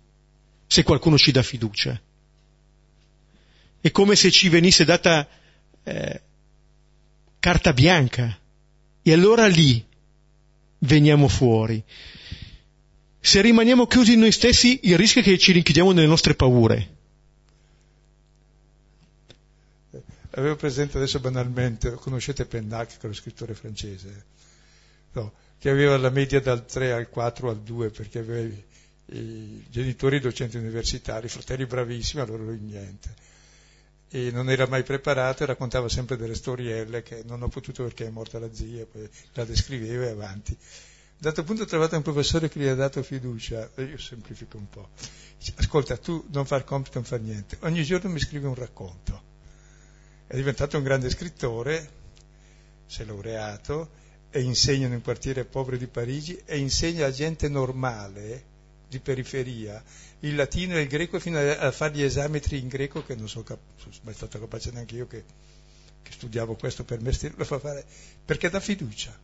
[0.67, 1.99] se qualcuno ci dà fiducia.
[3.82, 5.27] È come se ci venisse data
[5.84, 6.21] eh,
[7.39, 8.38] carta bianca
[9.01, 9.84] e allora lì
[10.79, 11.82] veniamo fuori.
[13.21, 16.97] Se rimaniamo chiusi in noi stessi, il rischio è che ci rinchiudiamo nelle nostre paure
[20.39, 24.25] Avevo presente adesso banalmente, conoscete Pennac, che lo scrittore francese,
[25.12, 28.56] no, che aveva la media dal 3 al 4 al 2 perché aveva
[29.08, 33.13] i, genitori docenti universitari, fratelli bravissimi, allora lui niente.
[34.12, 38.08] E non era mai preparato e raccontava sempre delle storielle che non ho potuto perché
[38.08, 40.58] è morta la zia, poi la descriveva e avanti.
[41.17, 44.89] Dato punto ho trovato un professore che gli ha dato fiducia, io semplifico un po'.
[45.56, 49.28] Ascolta, tu non far compito, non far niente, ogni giorno mi scrivi un racconto
[50.29, 51.89] è diventato un grande scrittore,
[52.85, 53.89] si è laureato
[54.29, 58.43] e insegna in un quartiere povero di Parigi e insegna a gente normale
[58.87, 59.83] di periferia
[60.19, 63.27] il latino e il greco fino a, a fare gli esametri in greco che non
[63.27, 63.59] sono, cap-
[64.03, 65.23] mai stato capace neanche io che,
[66.03, 67.83] che studiavo questo per me lo fa fare
[68.23, 69.17] perché dà fiducia.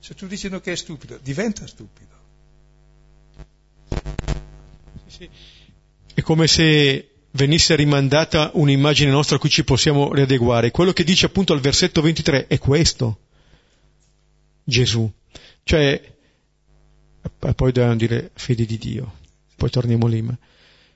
[0.00, 2.14] Se tu dici no che è stupido, diventa stupido.
[5.06, 5.30] Sì, sì.
[6.14, 10.72] È come se venisse rimandata un'immagine nostra a cui ci possiamo riadeguare.
[10.72, 13.20] Quello che dice appunto al versetto 23 è questo.
[14.64, 15.08] Gesù.
[15.62, 16.14] Cioè,
[17.38, 19.18] poi dobbiamo dire fede di Dio,
[19.56, 20.22] poi torniamo lì.
[20.22, 20.36] Ma,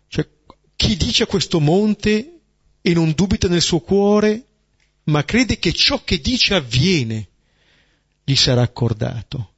[0.09, 0.27] cioè,
[0.75, 2.41] chi dice a questo monte
[2.81, 4.45] e non dubita nel suo cuore,
[5.05, 7.29] ma crede che ciò che dice avviene,
[8.25, 9.53] gli sarà accordato.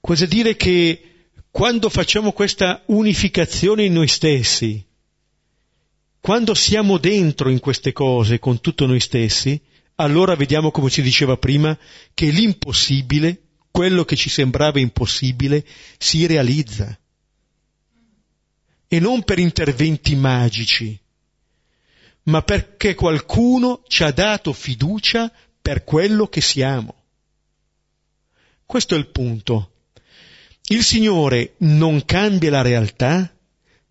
[0.00, 1.07] Cosa dire che
[1.58, 4.80] quando facciamo questa unificazione in noi stessi,
[6.20, 9.60] quando siamo dentro in queste cose con tutto noi stessi,
[9.96, 11.76] allora vediamo, come ci diceva prima,
[12.14, 13.42] che l'impossibile,
[13.72, 15.66] quello che ci sembrava impossibile,
[15.98, 16.96] si realizza.
[18.86, 20.96] E non per interventi magici,
[22.22, 25.28] ma perché qualcuno ci ha dato fiducia
[25.60, 26.94] per quello che siamo.
[28.64, 29.72] Questo è il punto.
[30.70, 33.34] Il Signore non cambia la realtà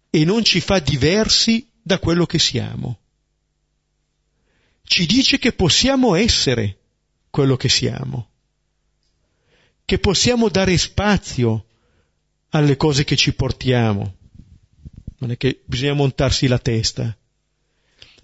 [0.09, 2.99] e non ci fa diversi da quello che siamo.
[4.83, 6.77] Ci dice che possiamo essere
[7.31, 8.29] quello che siamo,
[9.85, 11.65] che possiamo dare spazio
[12.49, 14.15] alle cose che ci portiamo.
[15.17, 17.17] Non è che bisogna montarsi la testa,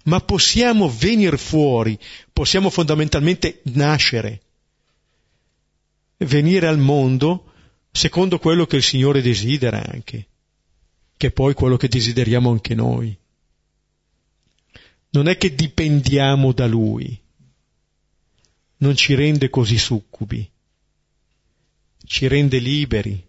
[0.04, 1.98] ma possiamo venire fuori,
[2.32, 4.42] possiamo fondamentalmente nascere,
[6.18, 7.52] venire al mondo
[7.94, 10.26] secondo quello che il Signore desidera anche,
[11.16, 13.16] che è poi quello che desideriamo anche noi.
[15.10, 17.16] Non è che dipendiamo da Lui,
[18.78, 20.50] non ci rende così succubi,
[22.04, 23.24] ci rende liberi.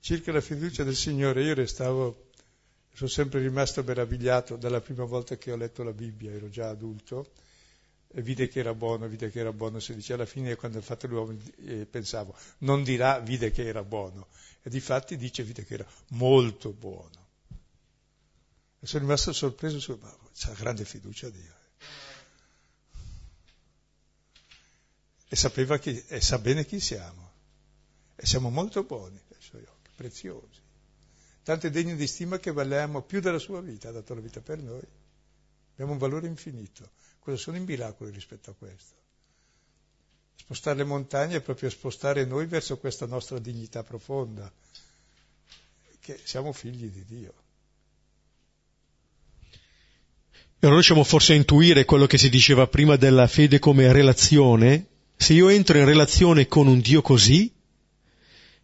[0.00, 2.30] Circa la fiducia del Signore, io restavo,
[2.92, 7.30] sono sempre rimasto meravigliato dalla prima volta che ho letto la Bibbia, ero già adulto,
[8.14, 11.06] vide che era buono, vide che era buono, si dice alla fine quando ha fatto
[11.06, 14.26] l'uomo eh, pensavo, non dirà vide che era buono,
[14.62, 17.28] e di fatti dice vide che era molto buono.
[18.80, 21.42] E sono rimasto sorpreso, su, ma c'ha grande fiducia a Dio.
[21.42, 21.88] Eh.
[25.28, 27.30] E sapeva chi, e sa bene chi siamo,
[28.16, 30.60] e siamo molto buoni ai suoi occhi, preziosi.
[31.42, 34.40] Tanto è degno di stima che valiamo più della sua vita, ha dato la vita
[34.40, 34.82] per noi.
[35.72, 36.90] Abbiamo un valore infinito.
[37.20, 38.94] Cosa sono i miracoli rispetto a questo?
[40.36, 44.50] Spostare le montagne è proprio spostare noi verso questa nostra dignità profonda,
[46.00, 47.34] che siamo figli di Dio.
[49.52, 54.86] E allora riusciamo forse a intuire quello che si diceva prima della fede come relazione.
[55.16, 57.52] Se io entro in relazione con un Dio così,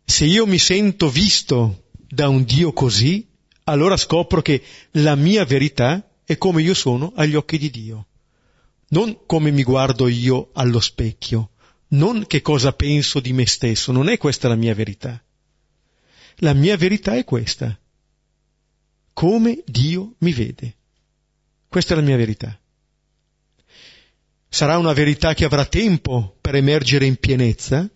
[0.04, 3.26] se io mi sento visto da un Dio così,
[3.64, 8.07] allora scopro che la mia verità è come io sono agli occhi di Dio,
[8.89, 11.51] non come mi guardo io allo specchio,
[11.89, 15.22] non che cosa penso di me stesso, non è questa la mia verità.
[16.41, 17.78] La mia verità è questa,
[19.12, 20.74] come Dio mi vede.
[21.68, 22.59] Questa è la mia verità.
[24.49, 27.89] Sarà una verità che avrà tempo per emergere in pienezza,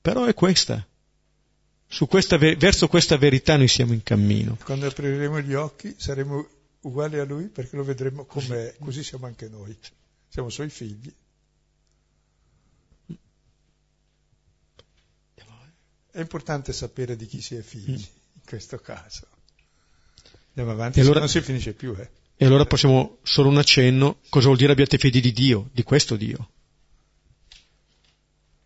[0.00, 0.84] però è questa.
[2.08, 4.58] Questa, verso questa verità noi siamo in cammino.
[4.64, 6.46] Quando apriremo gli occhi saremo
[6.82, 9.76] uguali a Lui perché lo vedremo com'è, così siamo anche noi.
[10.30, 11.12] Siamo Suoi figli.
[16.12, 19.28] È importante sapere di chi si è figli, in questo caso.
[20.48, 21.94] Andiamo avanti, allora, non si finisce più.
[21.96, 22.10] Eh.
[22.36, 26.16] E allora possiamo solo un accenno, cosa vuol dire abbiate fede di Dio, di questo
[26.16, 26.50] Dio.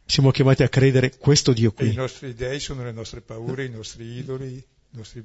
[0.06, 1.88] Siamo chiamati a credere questo Dio qui.
[1.88, 5.24] E I nostri dei sono le nostre paure, i nostri idoli, i nostri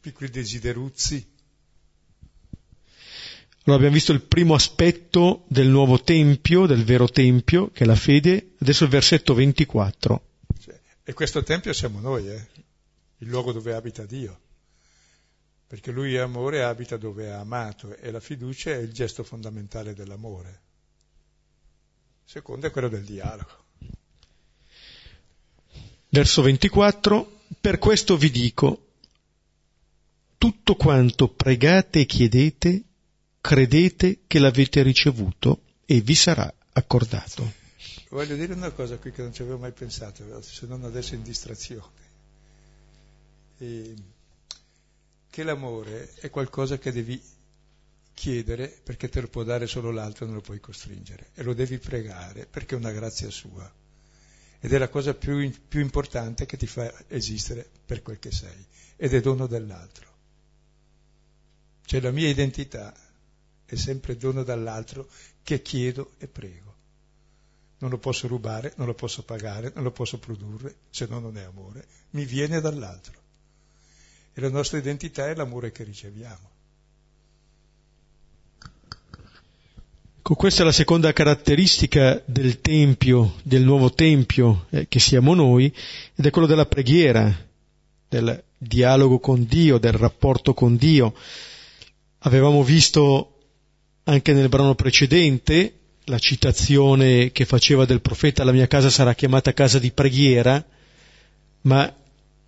[0.00, 1.33] piccoli desideruzzi.
[3.66, 7.96] Allora abbiamo visto il primo aspetto del nuovo tempio, del vero tempio, che è la
[7.96, 10.22] fede, adesso il versetto 24.
[11.02, 12.46] E questo tempio siamo noi, eh?
[13.18, 14.38] il luogo dove abita Dio.
[15.66, 19.24] Perché lui è amore e abita dove è amato e la fiducia è il gesto
[19.24, 20.62] fondamentale dell'amore
[22.24, 23.62] secondo è quello del dialogo.
[26.08, 28.86] Verso 24, per questo vi dico,
[30.38, 32.82] tutto quanto pregate e chiedete,
[33.44, 37.52] credete che l'avete ricevuto e vi sarà accordato.
[38.08, 41.22] Voglio dire una cosa qui che non ci avevo mai pensato, se non adesso in
[41.22, 41.92] distrazione.
[43.58, 43.94] E
[45.28, 47.22] che l'amore è qualcosa che devi
[48.14, 51.28] chiedere perché te lo può dare solo l'altro, non lo puoi costringere.
[51.34, 53.70] E lo devi pregare perché è una grazia sua.
[54.58, 58.66] Ed è la cosa più, più importante che ti fa esistere per quel che sei.
[58.96, 60.12] Ed è dono dell'altro.
[61.84, 63.03] Cioè la mia identità
[63.74, 65.08] è sempre dono dall'altro
[65.42, 66.72] che chiedo e prego.
[67.78, 71.36] Non lo posso rubare, non lo posso pagare, non lo posso produrre, se no non
[71.36, 71.86] è amore.
[72.10, 73.12] Mi viene dall'altro.
[74.32, 76.52] E la nostra identità è l'amore che riceviamo.
[80.26, 85.66] Ecco, questa è la seconda caratteristica del Tempio, del nuovo Tempio eh, che siamo noi,
[86.14, 87.30] ed è quello della preghiera,
[88.08, 91.14] del dialogo con Dio, del rapporto con Dio.
[92.20, 93.33] Avevamo visto
[94.04, 99.54] anche nel brano precedente la citazione che faceva del profeta la mia casa sarà chiamata
[99.54, 100.62] casa di preghiera,
[101.62, 101.96] ma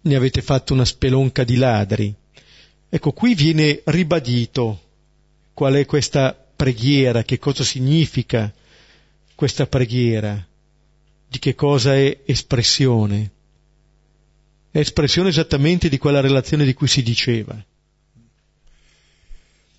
[0.03, 2.15] ne avete fatto una spelonca di ladri.
[2.89, 4.81] Ecco, qui viene ribadito
[5.55, 8.53] qual è questa preghiera, che cosa significa
[9.35, 10.47] questa preghiera,
[11.29, 13.31] di che cosa è espressione.
[14.71, 17.65] È espressione esattamente di quella relazione di cui si diceva.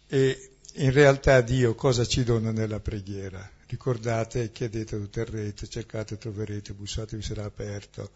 [0.10, 0.47] E
[0.80, 3.50] in realtà Dio cosa ci dona nella preghiera?
[3.66, 8.12] Ricordate, chiedete, otterrete, cercate, troverete, bussate, vi sarà aperto.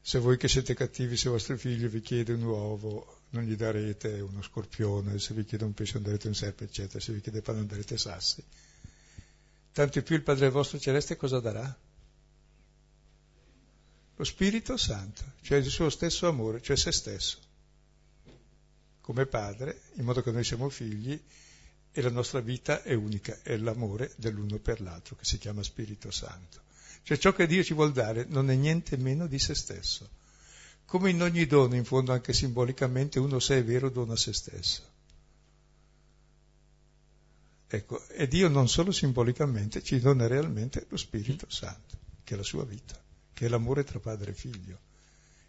[0.00, 4.20] Se voi che siete cattivi, se vostro figlio vi chiede un uovo, non gli darete
[4.20, 7.42] uno scorpione, se vi chiede un pesce non darete un serpe, eccetera, se vi chiede
[7.42, 8.42] pane non darete sassi.
[9.72, 11.76] Tanto più il Padre vostro celeste cosa darà?
[14.16, 17.38] Lo Spirito Santo, cioè il suo stesso amore, cioè se stesso.
[19.00, 21.20] Come Padre, in modo che noi siamo figli
[21.92, 26.10] e la nostra vita è unica, è l'amore dell'uno per l'altro, che si chiama Spirito
[26.10, 26.62] Santo.
[27.02, 30.08] Cioè ciò che Dio ci vuol dare non è niente meno di se stesso
[30.88, 34.32] come in ogni dono, in fondo anche simbolicamente, uno se è vero dona a se
[34.32, 34.82] stesso.
[37.66, 42.42] Ecco, e Dio non solo simbolicamente ci dona realmente lo Spirito Santo, che è la
[42.42, 42.98] sua vita,
[43.34, 44.78] che è l'amore tra padre e figlio.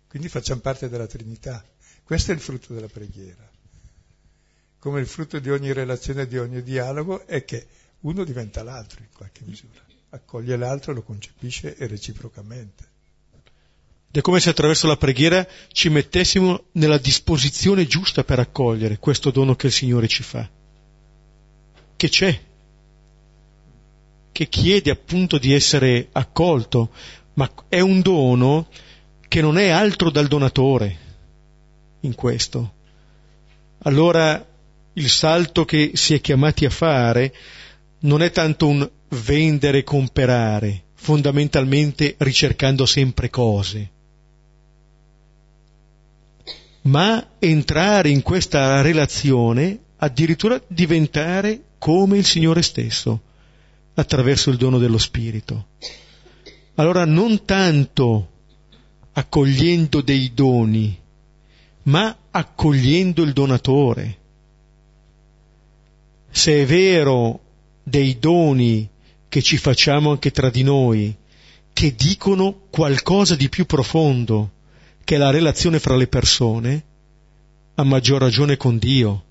[0.09, 1.65] Quindi facciamo parte della Trinità.
[2.03, 3.48] Questo è il frutto della preghiera.
[4.79, 7.67] Come il frutto di ogni relazione, di ogni dialogo, è che
[8.01, 12.87] uno diventa l'altro in qualche misura, accoglie l'altro, lo concepisce e reciprocamente.
[14.09, 19.31] Ed è come se attraverso la preghiera ci mettessimo nella disposizione giusta per accogliere questo
[19.31, 20.49] dono che il Signore ci fa.
[21.95, 22.41] Che c'è,
[24.31, 26.91] che chiede appunto di essere accolto,
[27.33, 28.69] ma è un dono
[29.27, 30.97] che non è altro dal donatore
[31.99, 32.73] in questo.
[33.79, 34.48] Allora
[34.93, 37.33] il salto che si è chiamati a fare
[38.01, 43.91] non è tanto un vendere e comperare, fondamentalmente ricercando sempre cose,
[46.83, 53.21] ma entrare in questa relazione addirittura diventare come il Signore stesso,
[53.95, 55.67] attraverso il dono dello Spirito.
[56.75, 58.29] Allora non tanto
[59.11, 60.97] accogliendo dei doni,
[61.83, 64.17] ma accogliendo il donatore.
[66.31, 67.39] Se è vero
[67.83, 68.89] dei doni
[69.27, 71.15] che ci facciamo anche tra di noi,
[71.73, 74.51] che dicono qualcosa di più profondo,
[75.03, 76.83] che la relazione fra le persone,
[77.75, 79.23] a maggior ragione con Dio.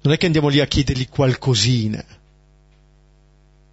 [0.00, 2.04] Non è che andiamo lì a chiedergli qualcosina.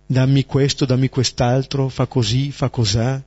[0.05, 3.23] Dammi questo, dammi quest'altro, fa così, fa cos'ha.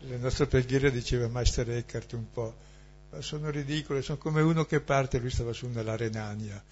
[0.00, 2.54] Le nostre preghiere diceva Meister Eckhart un po',
[3.20, 6.62] sono ridicole, sono come uno che parte, lui stava su nella Renania,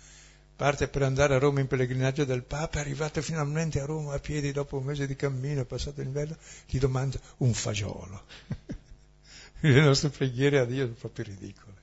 [0.56, 4.18] parte per andare a Roma in pellegrinaggio del Papa, è arrivato finalmente a Roma a
[4.18, 6.36] piedi dopo un mese di cammino, è passato l'inverno,
[6.66, 8.22] gli domanda un fagiolo.
[9.60, 11.80] Le nostre preghiere a Dio sono proprio ridicole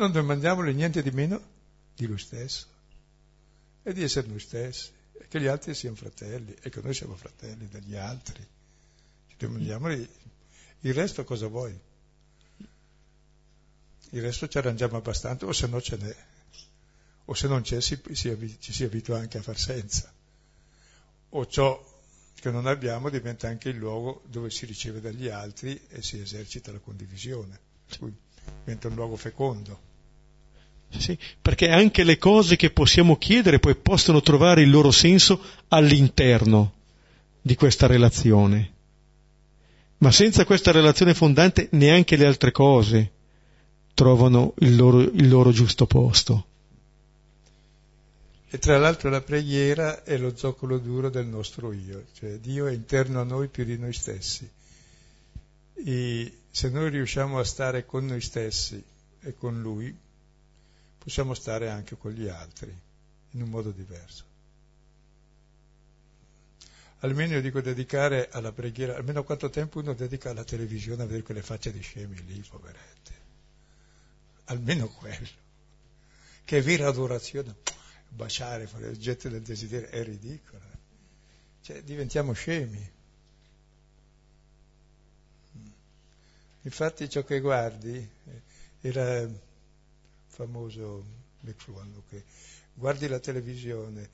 [0.00, 1.38] non domandiamole niente di meno
[1.94, 2.66] di lui stesso
[3.82, 7.14] e di essere noi stessi e che gli altri siano fratelli e che noi siamo
[7.16, 8.46] fratelli degli altri.
[9.28, 10.08] Ci domandiamoli
[10.80, 11.78] il resto cosa vuoi?
[14.10, 16.16] Il resto ci arrangiamo abbastanza o se no ce n'è.
[17.26, 20.12] O se non c'è si, si, ci si abitua anche a far senza.
[21.30, 21.88] O ciò
[22.40, 26.72] che non abbiamo diventa anche il luogo dove si riceve dagli altri e si esercita
[26.72, 27.58] la condivisione,
[28.64, 29.88] diventa un luogo fecondo.
[30.88, 36.72] Sì, perché anche le cose che possiamo chiedere poi possono trovare il loro senso all'interno
[37.40, 38.72] di questa relazione.
[39.98, 43.12] Ma senza questa relazione fondante neanche le altre cose
[44.00, 46.46] trovano il loro, il loro giusto posto.
[48.48, 52.72] E tra l'altro la preghiera è lo zoccolo duro del nostro io, cioè Dio è
[52.72, 54.50] interno a noi più di noi stessi.
[55.74, 58.82] E se noi riusciamo a stare con noi stessi
[59.20, 59.94] e con Lui,
[60.96, 62.74] possiamo stare anche con gli altri
[63.32, 64.24] in un modo diverso.
[67.00, 71.22] Almeno io dico dedicare alla preghiera, almeno quanto tempo uno dedica alla televisione a vedere
[71.22, 73.19] quelle facce di scemi lì, poveretti.
[74.50, 75.28] Almeno quello.
[76.44, 77.54] Che vera adorazione,
[78.08, 80.62] baciare, fare oggetto del desiderio, è ridicolo.
[81.62, 82.90] Cioè, diventiamo scemi.
[86.62, 88.42] Infatti ciò che guardi eh,
[88.80, 89.26] era
[90.26, 91.04] famoso
[91.40, 92.24] McFluhan, che
[92.74, 94.08] guardi la televisione,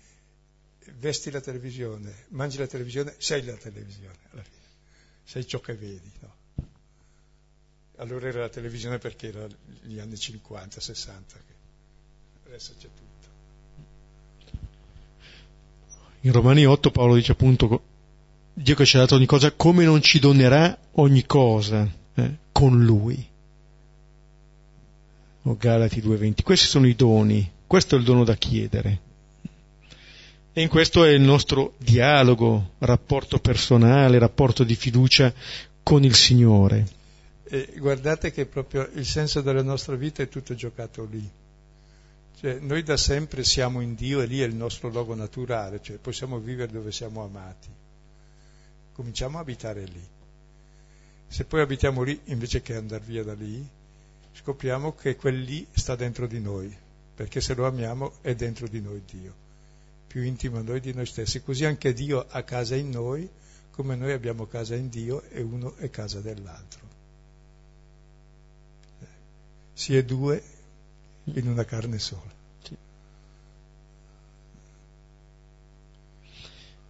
[0.98, 4.66] vesti la televisione, mangi la televisione, sei la televisione alla fine,
[5.24, 6.12] sei ciò che vedi.
[6.20, 6.35] No?
[7.96, 9.46] Allora era la televisione perché era
[9.82, 11.36] gli anni 50, 60,
[12.46, 13.04] adesso c'è tutto.
[16.20, 17.82] In Romani 8 Paolo dice appunto
[18.52, 22.84] Dio che ci ha dato ogni cosa come non ci donerà ogni cosa eh, con
[22.84, 23.34] lui
[25.42, 26.42] o Galati 2.20.
[26.42, 29.00] Questi sono i doni, questo è il dono da chiedere.
[30.52, 35.32] E in questo è il nostro dialogo, rapporto personale, rapporto di fiducia
[35.82, 36.86] con il Signore.
[37.48, 41.30] E guardate che proprio il senso della nostra vita è tutto giocato lì.
[42.38, 45.96] Cioè, noi da sempre siamo in Dio e lì è il nostro luogo naturale, cioè
[45.96, 47.68] possiamo vivere dove siamo amati.
[48.92, 50.06] Cominciamo a abitare lì.
[51.28, 53.66] Se poi abitiamo lì invece che andare via da lì,
[54.34, 56.76] scopriamo che quel lì sta dentro di noi,
[57.14, 59.34] perché se lo amiamo è dentro di noi Dio,
[60.06, 61.42] più intimo a noi di noi stessi.
[61.42, 63.28] Così anche Dio ha casa in noi,
[63.70, 66.85] come noi abbiamo casa in Dio e uno è casa dell'altro.
[69.76, 70.42] Si è due
[71.24, 72.32] in una carne sola.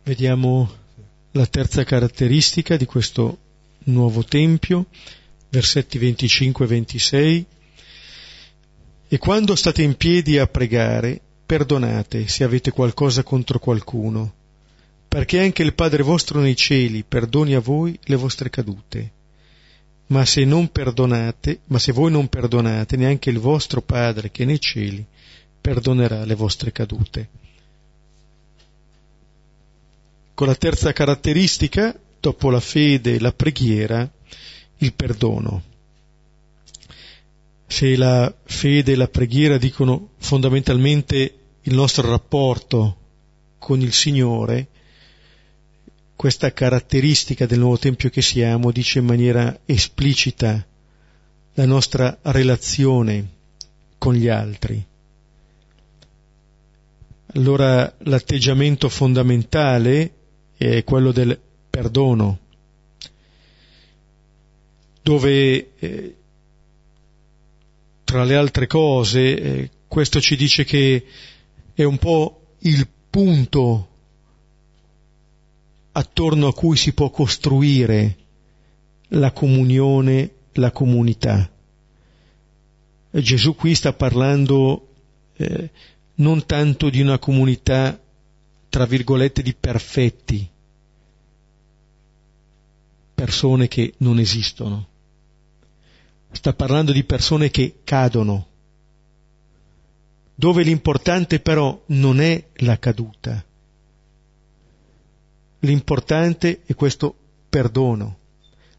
[0.04, 0.70] Vediamo
[1.32, 3.38] la terza caratteristica di questo
[3.86, 4.86] nuovo Tempio
[5.48, 7.46] versetti 25 e 26.
[9.08, 14.32] E quando state in piedi a pregare, perdonate se avete qualcosa contro qualcuno,
[15.08, 19.14] perché anche il Padre vostro nei cieli perdoni a voi le vostre cadute.
[20.08, 24.46] Ma se non perdonate, ma se voi non perdonate, neanche il vostro Padre che è
[24.46, 25.04] nei cieli
[25.66, 27.28] perdonerà le vostre cadute.
[30.32, 34.08] Con la terza caratteristica, dopo la fede e la preghiera,
[34.78, 35.62] il perdono.
[37.66, 42.96] Se la fede e la preghiera dicono fondamentalmente il nostro rapporto
[43.58, 44.68] con il Signore,
[46.16, 50.66] questa caratteristica del nuovo Tempio che siamo dice in maniera esplicita
[51.52, 53.28] la nostra relazione
[53.98, 54.84] con gli altri.
[57.34, 60.12] Allora l'atteggiamento fondamentale
[60.56, 61.38] è quello del
[61.68, 62.38] perdono,
[65.02, 66.16] dove eh,
[68.04, 71.04] tra le altre cose eh, questo ci dice che
[71.74, 73.88] è un po' il punto
[75.96, 78.16] attorno a cui si può costruire
[79.08, 81.50] la comunione, la comunità.
[83.10, 84.88] Gesù qui sta parlando
[85.36, 85.70] eh,
[86.16, 87.98] non tanto di una comunità,
[88.68, 90.46] tra virgolette, di perfetti,
[93.14, 94.88] persone che non esistono.
[96.30, 98.46] Sta parlando di persone che cadono,
[100.34, 103.42] dove l'importante però non è la caduta.
[105.66, 107.12] L'importante è questo
[107.50, 108.18] perdono.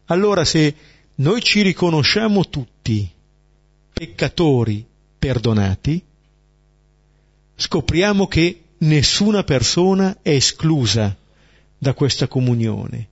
[0.06, 0.74] Allora se
[1.16, 3.06] noi ci riconosciamo tutti
[3.92, 4.86] peccatori
[5.18, 6.02] perdonati,
[7.56, 11.14] scopriamo che nessuna persona è esclusa
[11.76, 13.08] da questa comunione,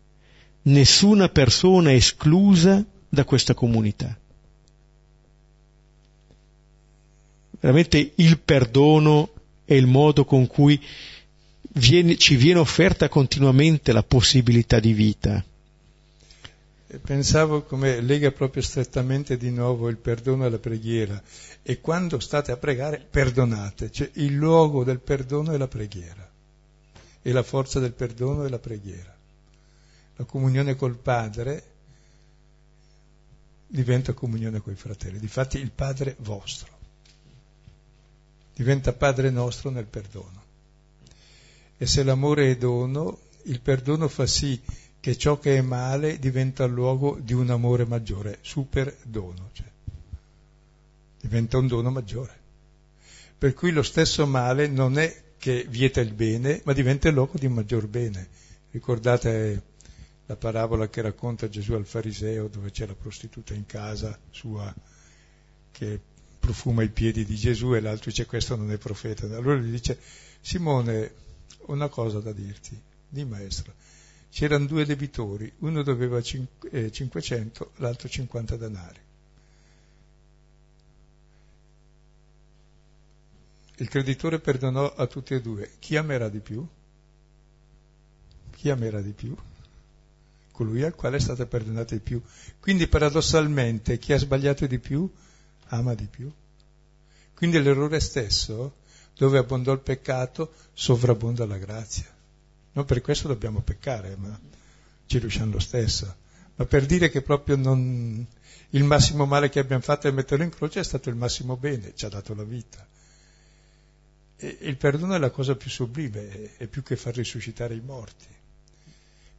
[0.62, 4.18] nessuna persona è esclusa da questa comunità.
[7.60, 9.32] Veramente il perdono
[9.66, 10.80] è il modo con cui
[11.76, 15.44] viene, ci viene offerta continuamente la possibilità di vita.
[17.02, 21.20] Pensavo come lega proprio strettamente di nuovo il perdono alla preghiera
[21.62, 26.30] e quando state a pregare perdonate, cioè il luogo del perdono è la preghiera
[27.22, 29.14] e la forza del perdono è la preghiera.
[30.16, 31.64] La comunione col Padre
[33.66, 36.74] diventa comunione con i fratelli, difatti il Padre vostro
[38.56, 40.45] diventa Padre nostro nel perdono.
[41.78, 44.60] E se l'amore è dono, il perdono fa sì
[44.98, 49.66] che ciò che è male diventa luogo di un amore maggiore, super dono, cioè.
[51.20, 52.44] diventa un dono maggiore.
[53.38, 57.38] Per cui lo stesso male non è che vieta il bene, ma diventa il luogo
[57.38, 58.26] di un maggior bene.
[58.70, 59.62] Ricordate
[60.26, 64.74] la parabola che racconta Gesù al fariseo dove c'è la prostituta in casa sua
[65.70, 66.00] che
[66.40, 69.26] profuma i piedi di Gesù e l'altro dice questo non è profeta.
[69.26, 69.98] Allora gli dice
[70.40, 71.12] Simone,
[71.66, 73.72] una cosa da dirti, di maestro.
[74.30, 79.00] C'erano due debitori, uno doveva 500, eh, l'altro 50 denari.
[83.78, 85.72] Il creditore perdonò a tutti e due.
[85.78, 86.66] Chi amerà di più?
[88.50, 89.36] Chi amerà di più?
[90.50, 92.22] Colui al quale è stata perdonata di più.
[92.58, 95.10] Quindi paradossalmente chi ha sbagliato di più
[95.68, 96.32] ama di più.
[97.34, 98.76] Quindi l'errore stesso,
[99.16, 102.04] dove abbondò il peccato, sovrabbonda la grazia.
[102.72, 104.38] Non per questo dobbiamo peccare, ma
[105.06, 106.14] ci riusciamo lo stesso.
[106.56, 108.26] Ma per dire che proprio non...
[108.70, 111.94] il massimo male che abbiamo fatto è metterlo in croce è stato il massimo bene,
[111.94, 112.86] ci ha dato la vita.
[114.36, 118.26] E il perdono è la cosa più sublime, è più che far risuscitare i morti.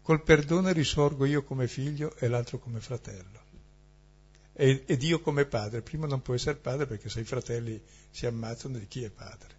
[0.02, 3.46] Col perdono risorgo io come figlio e l'altro come fratello
[4.60, 5.82] e, e Dio come padre.
[5.82, 9.57] Prima non può essere padre perché se i fratelli si ammazzano di chi è padre.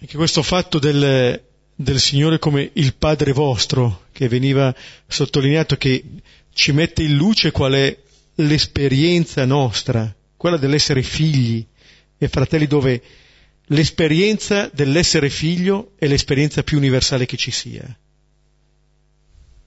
[0.00, 1.42] Anche questo fatto del,
[1.74, 4.74] del Signore come il Padre vostro, che veniva
[5.06, 6.04] sottolineato, che
[6.52, 7.98] ci mette in luce qual è
[8.36, 11.64] l'esperienza nostra, quella dell'essere figli
[12.18, 13.02] e fratelli, dove
[13.66, 17.98] l'esperienza dell'essere figlio è l'esperienza più universale che ci sia.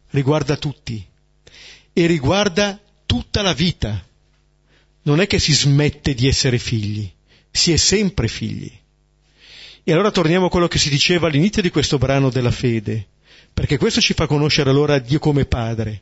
[0.10, 1.06] Riguarda tutti
[1.94, 4.06] e riguarda tutta la vita.
[5.04, 7.10] Non è che si smette di essere figli,
[7.50, 8.72] si è sempre figli.
[9.90, 13.08] E allora torniamo a quello che si diceva all'inizio di questo brano della fede,
[13.54, 16.02] perché questo ci fa conoscere allora Dio come Padre,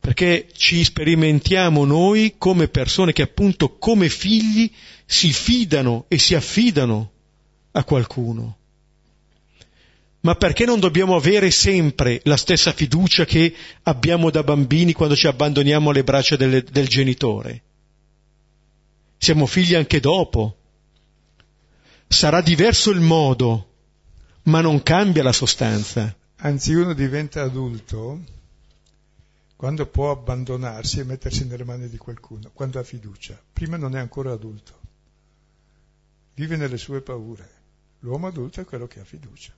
[0.00, 4.72] perché ci sperimentiamo noi come persone che appunto come figli
[5.04, 7.10] si fidano e si affidano
[7.72, 8.56] a qualcuno.
[10.20, 15.26] Ma perché non dobbiamo avere sempre la stessa fiducia che abbiamo da bambini quando ci
[15.26, 17.62] abbandoniamo alle braccia del, del genitore?
[19.18, 20.56] Siamo figli anche dopo.
[22.12, 23.68] Sarà diverso il modo,
[24.44, 26.14] ma non cambia la sostanza.
[26.36, 28.20] Anzi, uno diventa adulto
[29.56, 33.40] quando può abbandonarsi e mettersi nelle mani di qualcuno, quando ha fiducia.
[33.52, 34.78] Prima non è ancora adulto.
[36.34, 37.50] Vive nelle sue paure.
[38.00, 39.52] L'uomo adulto è quello che ha fiducia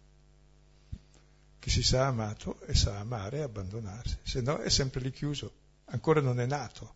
[1.64, 5.50] che si sa amato e sa amare e abbandonarsi, se no è sempre lì chiuso,
[5.86, 6.94] ancora non è nato.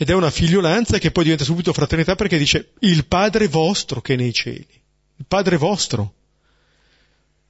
[0.00, 4.14] Ed è una figliolanza che poi diventa subito fraternità perché dice il Padre vostro che
[4.14, 4.64] è nei cieli,
[5.16, 6.14] il Padre vostro.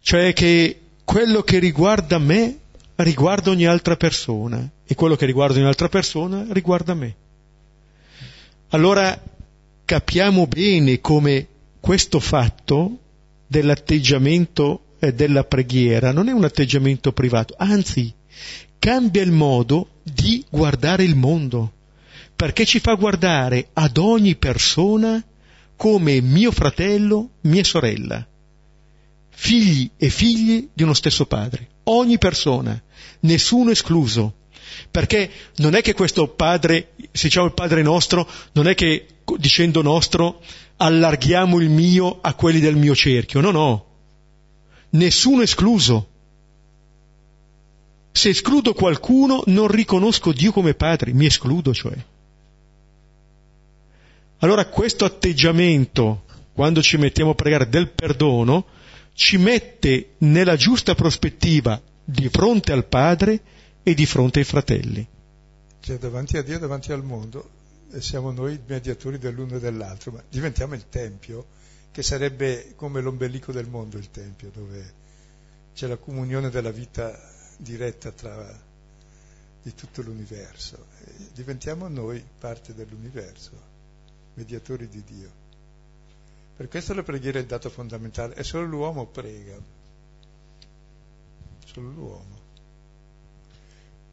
[0.01, 2.59] Cioè che quello che riguarda me
[2.97, 7.17] riguarda ogni altra persona e quello che riguarda ogni altra persona riguarda me.
[8.71, 9.23] allora
[9.85, 11.47] capiamo bene come
[11.81, 12.99] questo fatto
[13.47, 18.11] dell'atteggiamento e della preghiera non è un atteggiamento privato, anzi
[18.79, 21.73] cambia il modo di guardare il mondo,
[22.39, 25.21] perché ci fa guardare ad ogni persona
[25.75, 28.25] come mio fratello, mia sorella,
[29.29, 32.81] figli e figlie di uno stesso padre, ogni persona,
[33.23, 34.35] nessuno escluso,
[34.89, 39.07] perché non è che questo padre, se diciamo il padre nostro, non è che
[39.39, 40.41] dicendo nostro
[40.77, 43.87] allarghiamo il mio a quelli del mio cerchio, no, no,
[44.91, 46.09] nessuno escluso.
[48.13, 51.97] Se escludo qualcuno non riconosco Dio come padre, mi escludo cioè.
[54.41, 58.67] Allora questo atteggiamento, quando ci mettiamo a pregare del perdono,
[59.13, 63.41] ci mette nella giusta prospettiva di fronte al Padre
[63.83, 65.05] e di fronte ai fratelli.
[65.81, 67.51] Cioè davanti a Dio, davanti al mondo,
[67.99, 71.47] siamo noi mediatori dell'uno e dell'altro, ma diventiamo il Tempio,
[71.91, 74.93] che sarebbe come l'ombelico del mondo il Tempio, dove
[75.75, 77.19] c'è la comunione della vita
[77.57, 78.57] diretta tra
[79.61, 80.87] di tutto l'universo.
[81.35, 83.77] Diventiamo noi parte dell'universo
[84.39, 85.31] mediatori di Dio.
[86.57, 89.61] Per questo la preghiera è il dato fondamentale, e solo l'uomo prega,
[91.65, 92.47] solo l'uomo.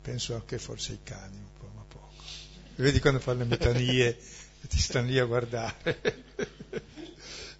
[0.01, 2.23] Penso anche forse ai cani un po', ma poco.
[2.75, 4.17] Vedi quando fanno le metanie
[4.67, 6.23] ti stanno lì a guardare.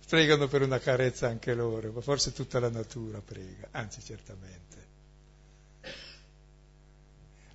[0.07, 4.63] Pregano per una carezza anche loro, ma forse tutta la natura prega, anzi certamente.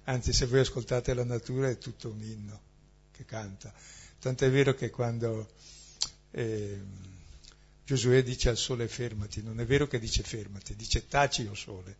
[0.05, 2.61] Anzi, se voi ascoltate la natura è tutto un inno
[3.13, 3.73] che canta.
[4.21, 5.49] Tant'è vero che quando
[6.33, 6.79] eh,
[7.91, 11.97] Giosuè dice al sole fermati, non è vero che dice fermati, dice taci o sole,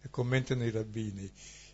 [0.00, 1.30] e commentano i rabbini.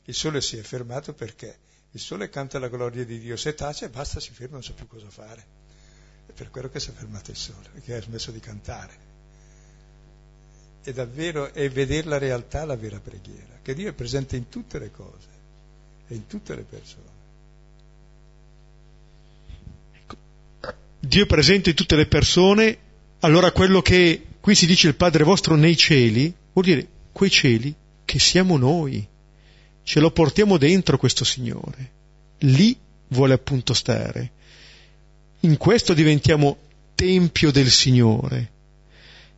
[0.06, 1.56] Il sole si è fermato perché
[1.92, 4.88] il sole canta la gloria di Dio, se tace basta, si ferma, non sa più
[4.88, 5.46] cosa fare.
[6.26, 8.98] È per quello che si è fermato il sole, perché ha smesso di cantare.
[10.82, 14.80] E davvero è vedere la realtà la vera preghiera, che Dio è presente in tutte
[14.80, 15.28] le cose
[16.08, 17.09] e in tutte le persone.
[21.02, 22.76] Dio è presente in tutte le persone,
[23.20, 27.74] allora quello che qui si dice il Padre vostro nei cieli, vuol dire quei cieli
[28.04, 29.06] che siamo noi,
[29.82, 31.90] ce lo portiamo dentro questo Signore,
[32.40, 32.76] lì
[33.08, 34.30] vuole appunto stare.
[35.40, 36.58] In questo diventiamo
[36.94, 38.50] tempio del Signore.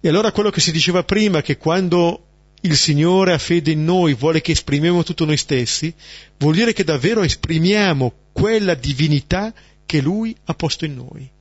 [0.00, 2.24] E allora quello che si diceva prima, che quando
[2.62, 5.94] il Signore ha fede in noi, vuole che esprimiamo tutto noi stessi,
[6.38, 9.54] vuol dire che davvero esprimiamo quella divinità
[9.86, 11.31] che Lui ha posto in noi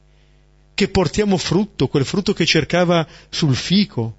[0.82, 4.18] che portiamo frutto, quel frutto che cercava sul fico,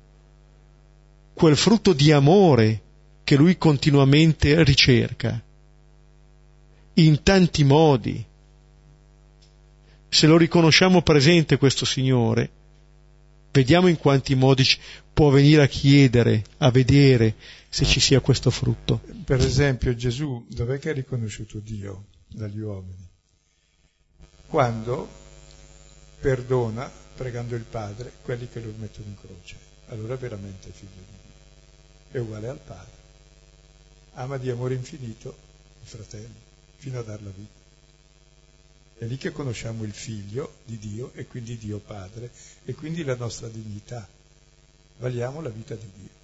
[1.33, 2.81] quel frutto di amore
[3.25, 5.43] che lui continuamente ricerca,
[6.95, 8.25] in tanti modi.
[10.09, 12.49] Se lo riconosciamo presente questo Signore,
[13.51, 14.65] vediamo in quanti modi
[15.13, 17.35] può venire a chiedere, a vedere
[17.71, 19.01] se ci sia questo frutto.
[19.25, 23.11] Per esempio Gesù, dov'è che ha riconosciuto Dio dagli uomini?
[24.47, 25.22] Quando
[26.23, 29.57] perdona, pregando il Padre, quelli che lo mettono in croce.
[29.89, 32.13] Allora veramente è figlio di Dio.
[32.13, 33.01] È uguale al Padre.
[34.15, 35.37] Ama di amore infinito
[35.83, 36.41] i fratelli,
[36.77, 37.61] fino a dar la vita.
[38.99, 42.31] È lì che conosciamo il figlio di Dio e quindi Dio Padre
[42.65, 44.07] e quindi la nostra dignità.
[44.99, 46.21] Valiamo la vita di Dio.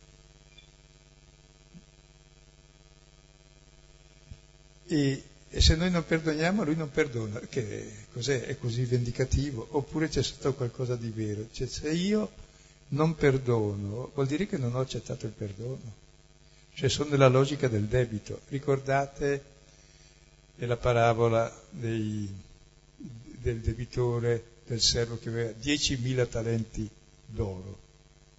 [4.86, 7.40] E e se noi non perdoniamo, lui non perdona.
[7.40, 8.44] Che cos'è?
[8.44, 9.66] È così vendicativo?
[9.70, 11.46] Oppure c'è stato qualcosa di vero?
[11.50, 12.30] Cioè, se io
[12.88, 16.06] non perdono, vuol dire che non ho accettato il perdono.
[16.74, 18.42] Cioè, sono nella logica del debito.
[18.48, 19.56] Ricordate
[20.56, 22.28] la parabola dei,
[22.96, 26.88] del debitore, del servo che aveva 10.000 talenti
[27.24, 27.86] d'oro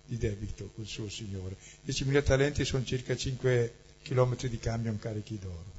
[0.05, 1.55] di debito col suo signore.
[1.87, 5.78] 10.000 talenti sono circa 5 chilometri di camion carichi d'oro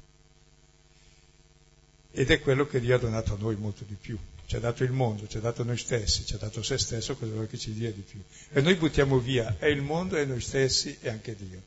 [2.11, 4.17] ed è quello che Dio ha donato a noi molto di più.
[4.45, 7.15] Ci ha dato il mondo, ci ha dato noi stessi, ci ha dato se stesso,
[7.15, 8.21] cosa vuoi che ci dia di più?
[8.49, 11.61] E noi buttiamo via e il mondo e noi stessi e anche Dio.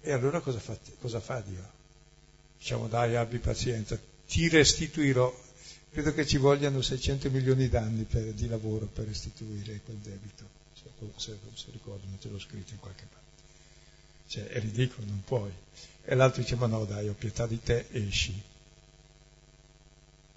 [0.00, 1.72] E allora cosa fa, cosa fa Dio?
[2.58, 5.42] Diciamo dai, abbi pazienza, ti restituirò.
[5.90, 10.44] Credo che ci vogliano 600 milioni d'anni per, di lavoro per restituire quel debito.
[10.74, 13.22] Se, se, se ricordo, non te l'ho scritto in qualche parte.
[14.28, 15.52] Cioè, è ridicolo, non puoi.
[16.04, 18.52] E l'altro dice, ma no dai, ho pietà di te, esci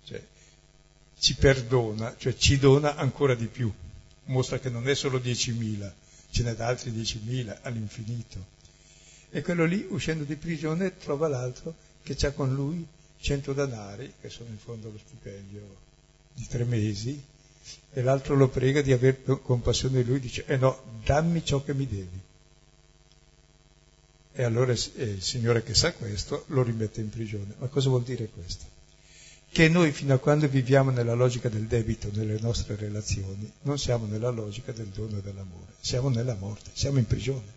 [0.07, 0.25] cioè,
[1.19, 3.71] ci perdona, cioè ci dona ancora di più,
[4.25, 5.91] mostra che non è solo 10.000,
[6.29, 8.55] ce n'è da altri 10.000 all'infinito.
[9.29, 12.85] E quello lì, uscendo di prigione, trova l'altro che ha con lui
[13.19, 15.85] 100 danari, che sono in fondo allo stipendio
[16.33, 17.21] di tre mesi
[17.91, 21.73] e l'altro lo prega di avere compassione di lui, dice, eh no, dammi ciò che
[21.73, 22.21] mi devi.
[24.33, 27.55] E allora il Signore che sa questo lo rimette in prigione.
[27.57, 28.76] Ma cosa vuol dire questo?
[29.49, 34.05] Che noi fino a quando viviamo nella logica del debito nelle nostre relazioni, non siamo
[34.05, 37.55] nella logica del dono e dell'amore, siamo nella morte, siamo in prigione.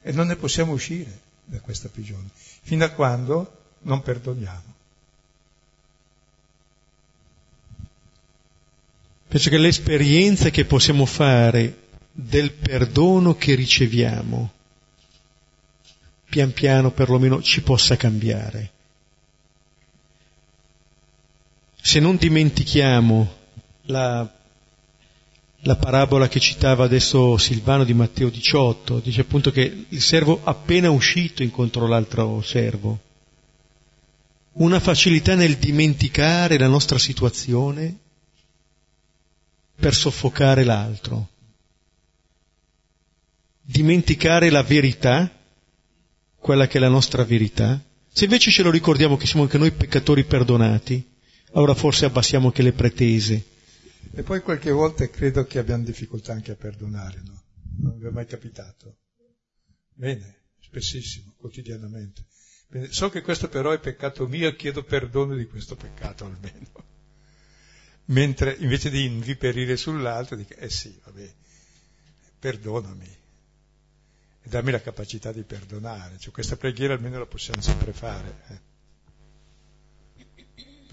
[0.00, 2.28] E non ne possiamo uscire da questa prigione,
[2.62, 4.72] fino a quando non perdoniamo.
[9.28, 11.82] Penso che l'esperienza che possiamo fare
[12.12, 14.52] del perdono che riceviamo,
[16.28, 18.73] pian piano perlomeno ci possa cambiare.
[21.86, 23.30] Se non dimentichiamo
[23.82, 24.26] la,
[25.58, 30.88] la parabola che citava adesso Silvano di Matteo 18, dice appunto che il servo appena
[30.88, 32.98] uscito incontrò l'altro servo.
[34.52, 37.94] Una facilità nel dimenticare la nostra situazione
[39.76, 41.28] per soffocare l'altro.
[43.60, 45.30] Dimenticare la verità,
[46.38, 47.78] quella che è la nostra verità.
[48.10, 51.12] Se invece ce lo ricordiamo che siamo anche noi peccatori perdonati,
[51.54, 53.44] allora forse abbassiamo anche le pretese.
[54.12, 57.42] E poi qualche volta credo che abbiamo difficoltà anche a perdonare, no?
[57.80, 58.98] Non vi è mai capitato?
[59.92, 62.24] Bene, spessissimo, quotidianamente.
[62.68, 66.92] Bene, so che questo però è peccato mio e chiedo perdono di questo peccato almeno
[68.06, 71.32] mentre invece di inviperire sull'altro dico, eh sì, vabbè,
[72.38, 73.18] perdonami
[74.42, 76.18] e dammi la capacità di perdonare.
[76.18, 78.42] Cioè, questa preghiera almeno la possiamo sempre fare.
[78.48, 78.72] Eh.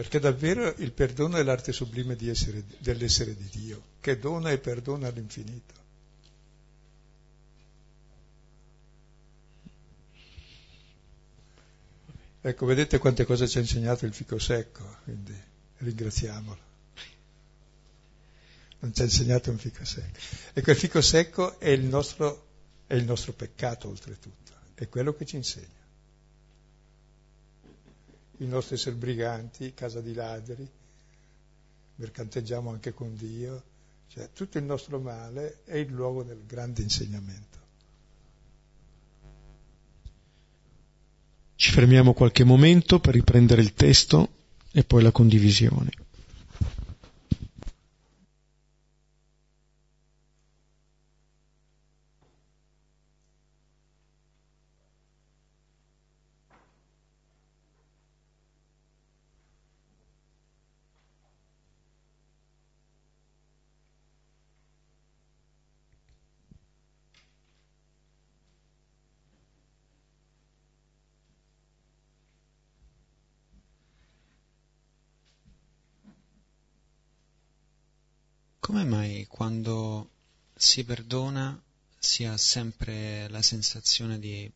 [0.02, 5.08] Perché davvero il perdono è l'arte sublime essere, dell'essere di Dio, che dona e perdona
[5.08, 5.76] all'infinito.
[12.42, 15.40] Ecco, vedete quante cose ci ha insegnato il fico secco, quindi
[15.78, 16.70] ringraziamolo
[18.80, 20.18] non ci ha insegnato un fico secco.
[20.54, 22.48] Ecco, il fico secco è il nostro,
[22.88, 25.81] è il nostro peccato oltretutto, è quello che ci insegna.
[28.42, 30.68] Il nostro essere briganti, casa di ladri,
[31.96, 33.64] mercanteggiamo anche con Dio,
[34.08, 37.60] cioè tutto il nostro male è il luogo del grande insegnamento.
[41.54, 44.30] Ci fermiamo qualche momento per riprendere il testo
[44.72, 45.92] e poi la condivisione.
[78.62, 80.12] Come mai quando
[80.54, 81.60] si perdona
[81.98, 84.50] si ha sempre la sensazione di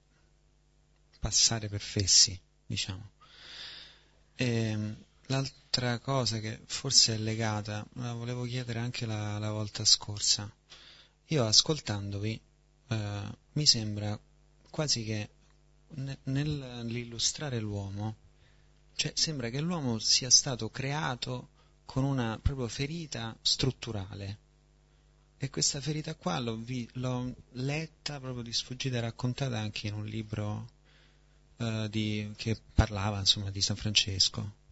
[1.20, 3.10] passare per fessi, diciamo?
[4.36, 9.84] E ehm, l'altra cosa che forse è legata, la volevo chiedere anche la, la volta
[9.84, 10.54] scorsa.
[11.30, 12.40] Io ascoltandovi
[12.90, 14.18] eh, mi sembra
[14.70, 15.30] quasi che
[15.96, 18.18] ne, nell'illustrare l'uomo,
[18.96, 21.54] cioè sembra che l'uomo sia stato creato
[21.86, 24.40] con una proprio ferita strutturale.
[25.38, 29.94] E questa ferita qua l'ho, vi, l'ho letta proprio di sfuggita e raccontata anche in
[29.94, 30.70] un libro
[31.58, 34.64] uh, di, che parlava insomma di San Francesco.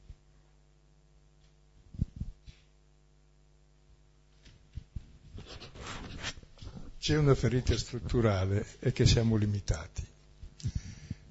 [6.97, 10.07] C'è una ferita strutturale e che siamo limitati.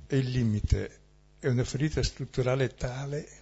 [0.06, 1.00] E il limite
[1.38, 3.41] è una ferita strutturale tale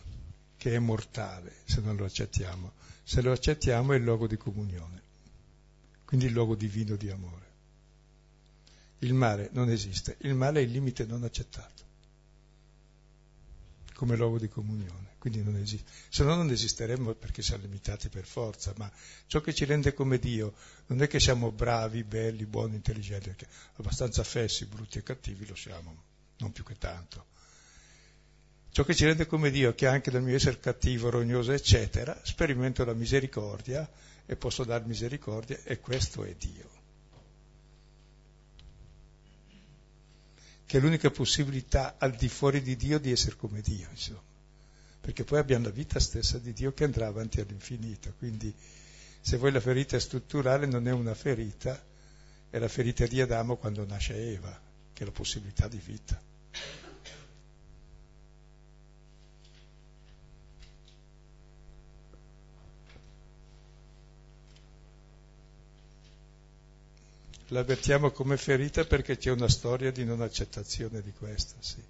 [0.61, 2.72] che è mortale se non lo accettiamo.
[3.02, 5.02] Se lo accettiamo è il luogo di comunione,
[6.04, 7.48] quindi il luogo divino di amore.
[8.98, 11.88] Il male non esiste, il male è il limite non accettato
[13.94, 15.90] come luogo di comunione, quindi non esiste.
[16.11, 18.92] Se no non esisteremmo perché siamo limitati per forza, ma
[19.28, 20.52] ciò che ci rende come Dio
[20.88, 25.56] non è che siamo bravi, belli, buoni, intelligenti, perché abbastanza fessi, brutti e cattivi lo
[25.56, 26.02] siamo,
[26.36, 27.38] non più che tanto
[28.73, 32.85] Ciò che ci rende come Dio, che anche dal mio essere cattivo, rognoso, eccetera, sperimento
[32.85, 33.89] la misericordia
[34.25, 36.79] e posso dar misericordia e questo è Dio.
[40.64, 44.23] Che è l'unica possibilità al di fuori di Dio di essere come Dio, insomma.
[45.01, 48.14] Perché poi abbiamo la vita stessa di Dio che andrà avanti all'infinito.
[48.18, 48.55] Quindi
[49.21, 51.83] se vuoi la ferita strutturale non è una ferita,
[52.49, 54.61] è la ferita di Adamo quando nasce Eva,
[54.93, 56.30] che è la possibilità di vita.
[67.53, 71.82] L'avvertiamo come ferita perché c'è una storia di non accettazione di questa, sì,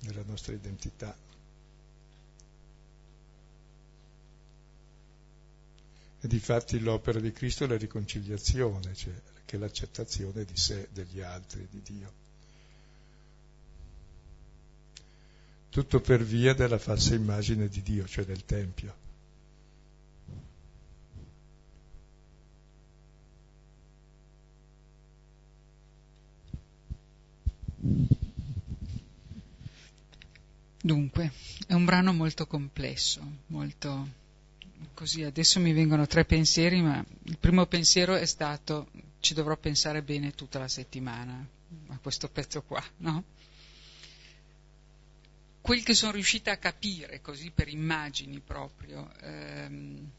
[0.00, 1.16] nella nostra identità.
[6.20, 9.14] E difatti l'opera di Cristo è la riconciliazione, cioè
[9.46, 12.12] che è l'accettazione di sé, degli altri, di Dio.
[15.70, 19.01] Tutto per via della falsa immagine di Dio, cioè del Tempio.
[30.84, 31.30] Dunque,
[31.68, 34.08] è un brano molto complesso, molto
[34.94, 35.22] così.
[35.22, 38.88] Adesso mi vengono tre pensieri, ma il primo pensiero è stato
[39.20, 41.46] ci dovrò pensare bene tutta la settimana
[41.86, 43.22] a questo pezzo qua, no?
[45.60, 50.10] Quel che sono riuscita a capire così per immagini proprio ehm,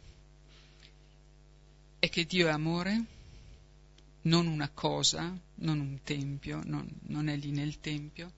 [1.99, 3.03] è che Dio è amore,
[4.21, 8.31] non una cosa, non un tempio, non, non è lì nel tempio.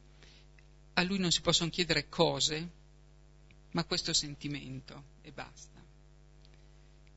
[0.95, 2.69] A lui non si possono chiedere cose,
[3.71, 5.75] ma questo sentimento e basta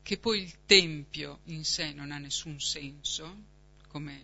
[0.09, 3.43] che poi il Tempio in sé non ha nessun senso,
[3.89, 4.19] come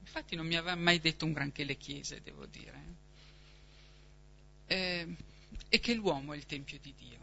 [0.00, 2.84] infatti non mi aveva mai detto un granché le chiese, devo dire,
[4.66, 5.16] eh,
[5.70, 7.18] e che l'uomo è il Tempio di Dio.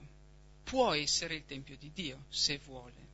[0.63, 3.07] Può essere il Tempio di Dio se vuole,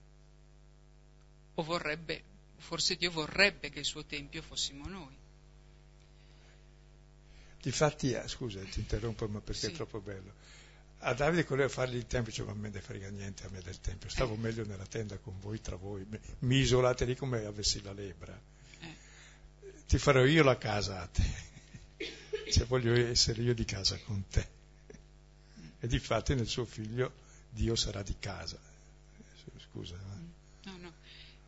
[1.56, 2.24] o vorrebbe,
[2.56, 5.16] forse Dio vorrebbe che il suo Tempio fossimo noi.
[7.66, 9.68] Difatti, eh, scusa, ti interrompo, ma perché sì.
[9.68, 10.34] è troppo bello
[11.08, 13.80] a Davide voleva fargli il tempio, diceva, ma me ne frega niente a me del
[13.80, 16.06] tempio, stavo meglio nella tenda con voi, tra voi,
[16.40, 18.40] mi isolate lì come avessi la lebra.
[18.80, 18.96] Eh.
[19.88, 21.24] Ti farò io la casa a te,
[22.50, 24.48] cioè voglio essere io di casa con te.
[25.80, 27.14] E di fatti nel suo figlio
[27.52, 28.60] Dio sarà di casa.
[29.70, 29.96] Scusa.
[29.96, 30.70] Eh.
[30.70, 30.94] No, no.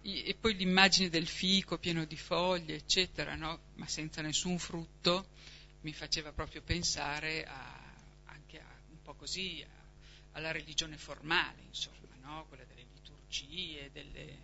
[0.03, 3.59] E poi l'immagine del fico pieno di foglie, eccetera, no?
[3.75, 5.29] ma senza nessun frutto,
[5.87, 7.77] mi faceva proprio pensare a
[9.07, 9.65] po' così
[10.33, 12.45] alla religione formale, insomma, no?
[12.49, 14.37] quella delle liturgie, delle...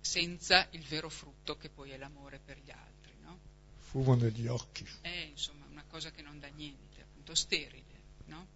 [0.00, 3.12] senza il vero frutto che poi è l'amore per gli altri.
[3.20, 3.38] No?
[3.76, 4.88] Fumo negli occhi.
[5.02, 8.00] È insomma una cosa che non dà niente, appunto sterile.
[8.24, 8.46] No?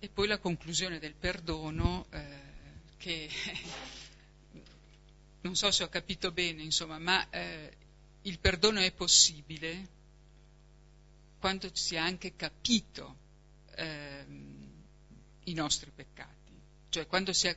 [0.00, 2.40] E poi la conclusione del perdono eh,
[2.96, 3.30] che
[5.42, 7.76] non so se ho capito bene, insomma, ma eh,
[8.22, 9.98] il perdono è possibile
[11.38, 13.16] quando si è anche capito
[13.76, 14.68] ehm,
[15.44, 16.52] i nostri peccati,
[16.90, 17.56] cioè quando si, è,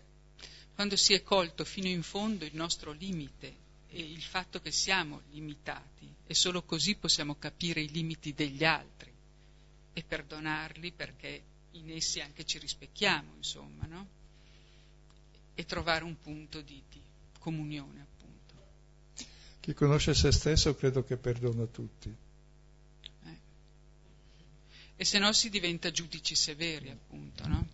[0.73, 5.21] quando si è colto fino in fondo il nostro limite e il fatto che siamo
[5.31, 9.11] limitati e solo così possiamo capire i limiti degli altri
[9.91, 14.07] e perdonarli perché in essi anche ci rispecchiamo, insomma, no?
[15.55, 17.01] E trovare un punto di, di
[17.37, 18.12] comunione.
[19.63, 22.13] Chi conosce se stesso credo che perdona tutti
[24.95, 27.67] e se no si diventa giudici severi, appunto, no?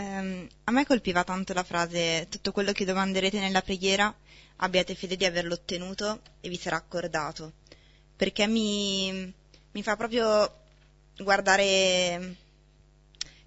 [0.00, 4.14] Um, a me colpiva tanto la frase tutto quello che domanderete nella preghiera
[4.56, 7.52] abbiate fede di averlo ottenuto e vi sarà accordato.
[8.16, 9.30] Perché mi,
[9.72, 10.50] mi fa proprio
[11.18, 12.36] guardare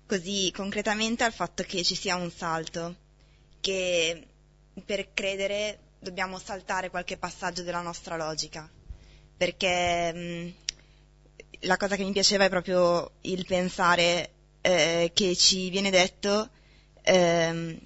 [0.06, 2.97] così concretamente al fatto che ci sia un salto,
[3.60, 4.28] che
[4.86, 8.70] per credere dobbiamo saltare qualche passaggio della nostra logica,
[9.36, 10.54] perché mh,
[11.62, 14.30] la cosa che mi piaceva è proprio il pensare
[14.64, 16.49] eh, che ci viene detto
[17.03, 17.80] eh,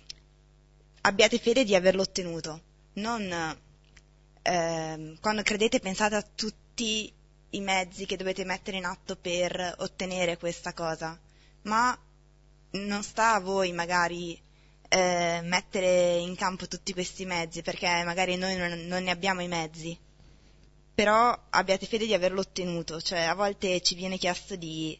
[1.01, 2.61] abbiate fede di averlo ottenuto,
[2.93, 3.57] non
[4.41, 7.11] eh, quando credete pensate a tutti tutti
[7.51, 11.19] i mezzi che dovete mettere in atto per ottenere questa cosa,
[11.63, 11.99] ma
[12.73, 14.39] non sta a voi magari
[14.87, 19.47] eh, mettere in campo tutti questi mezzi, perché magari noi non, non, ne abbiamo i
[19.47, 19.97] mezzi,
[20.93, 24.95] però abbiate fede di averlo ottenuto, cioè a volte ci viene chiesto di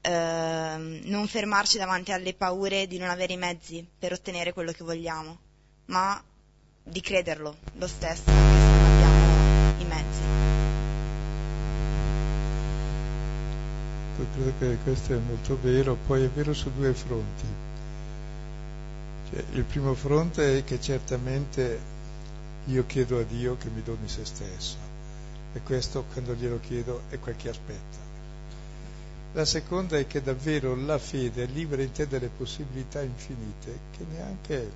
[0.00, 4.84] eh, non fermarci davanti alle paure di non avere i mezzi per ottenere quello che
[4.84, 5.38] vogliamo,
[5.86, 6.22] ma
[6.82, 10.36] di crederlo lo stesso, anche se non abbiamo i mezzi.
[14.32, 17.44] credo che questo è molto vero, poi è vero su due fronti.
[19.30, 21.94] Cioè, il primo fronte è che certamente
[22.66, 24.76] io chiedo a Dio che mi doni se stesso
[25.52, 28.05] e questo quando glielo chiedo è quel che aspetta.
[29.36, 34.06] La seconda è che davvero la fede è libera in te delle possibilità infinite che
[34.10, 34.72] neanche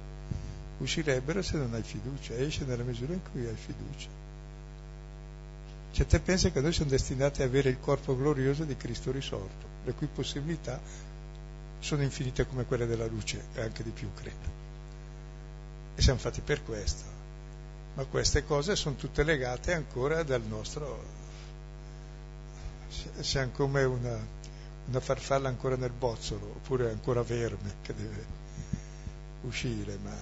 [0.76, 4.08] uscirebbero se non hai fiducia, esce nella misura in cui hai fiducia.
[5.92, 9.66] Cioè te pensi che noi siamo destinati a avere il corpo glorioso di Cristo risorto,
[9.82, 10.78] le cui possibilità
[11.78, 14.58] sono infinite come quelle della luce e anche di più, credo.
[15.94, 17.04] E siamo fatti per questo.
[17.94, 21.18] Ma queste cose sono tutte legate ancora dal nostro...
[23.20, 24.18] Siamo come una,
[24.90, 28.24] una farfalla ancora nel bozzolo, oppure ancora verme che deve
[29.42, 30.14] uscire, ma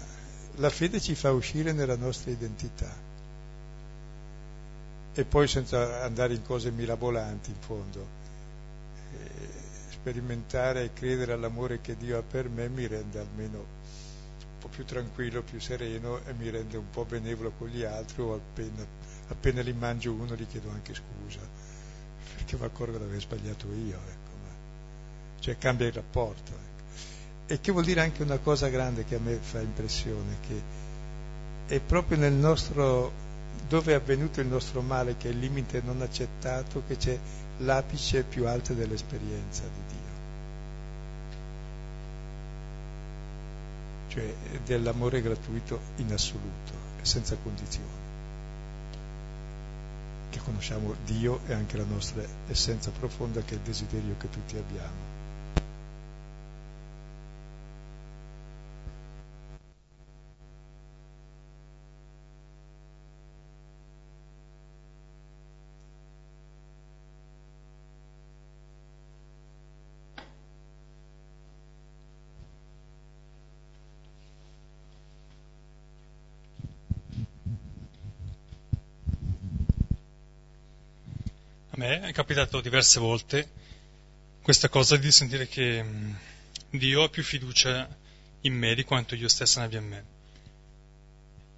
[0.56, 3.06] la fede ci fa uscire nella nostra identità.
[5.14, 8.06] E poi senza andare in cose mirabolanti, in fondo,
[9.14, 9.48] eh,
[9.90, 14.84] sperimentare e credere all'amore che Dio ha per me mi rende almeno un po' più
[14.84, 18.86] tranquillo, più sereno e mi rende un po' benevolo con gli altri o appena,
[19.28, 21.40] appena li mangio uno gli chiedo anche scusa,
[22.36, 23.96] perché mi accorgo di aver sbagliato io.
[23.96, 24.17] Ecco
[25.40, 26.52] cioè cambia il rapporto.
[26.52, 26.66] Ecco.
[27.54, 30.62] E che vuol dire anche una cosa grande che a me fa impressione, che
[31.74, 33.12] è proprio nel nostro,
[33.68, 37.18] dove è avvenuto il nostro male, che è il limite non accettato, che c'è
[37.58, 40.06] l'apice più alto dell'esperienza di Dio.
[44.08, 44.34] Cioè
[44.64, 48.06] dell'amore gratuito in assoluto e senza condizioni
[50.30, 54.56] che conosciamo Dio e anche la nostra essenza profonda che è il desiderio che tutti
[54.56, 55.18] abbiamo.
[81.78, 83.48] me è capitato diverse volte
[84.42, 86.14] questa cosa di sentire che mm,
[86.70, 87.88] Dio ha più fiducia
[88.40, 90.04] in me di quanto io stesso ne abbia in me.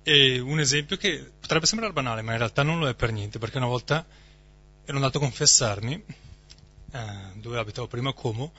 [0.02, 3.38] E un esempio che potrebbe sembrare banale, ma in realtà non lo è per niente,
[3.38, 4.06] perché una volta
[4.84, 6.04] ero andato a confessarmi,
[6.92, 8.52] eh, dove abitavo prima a Como,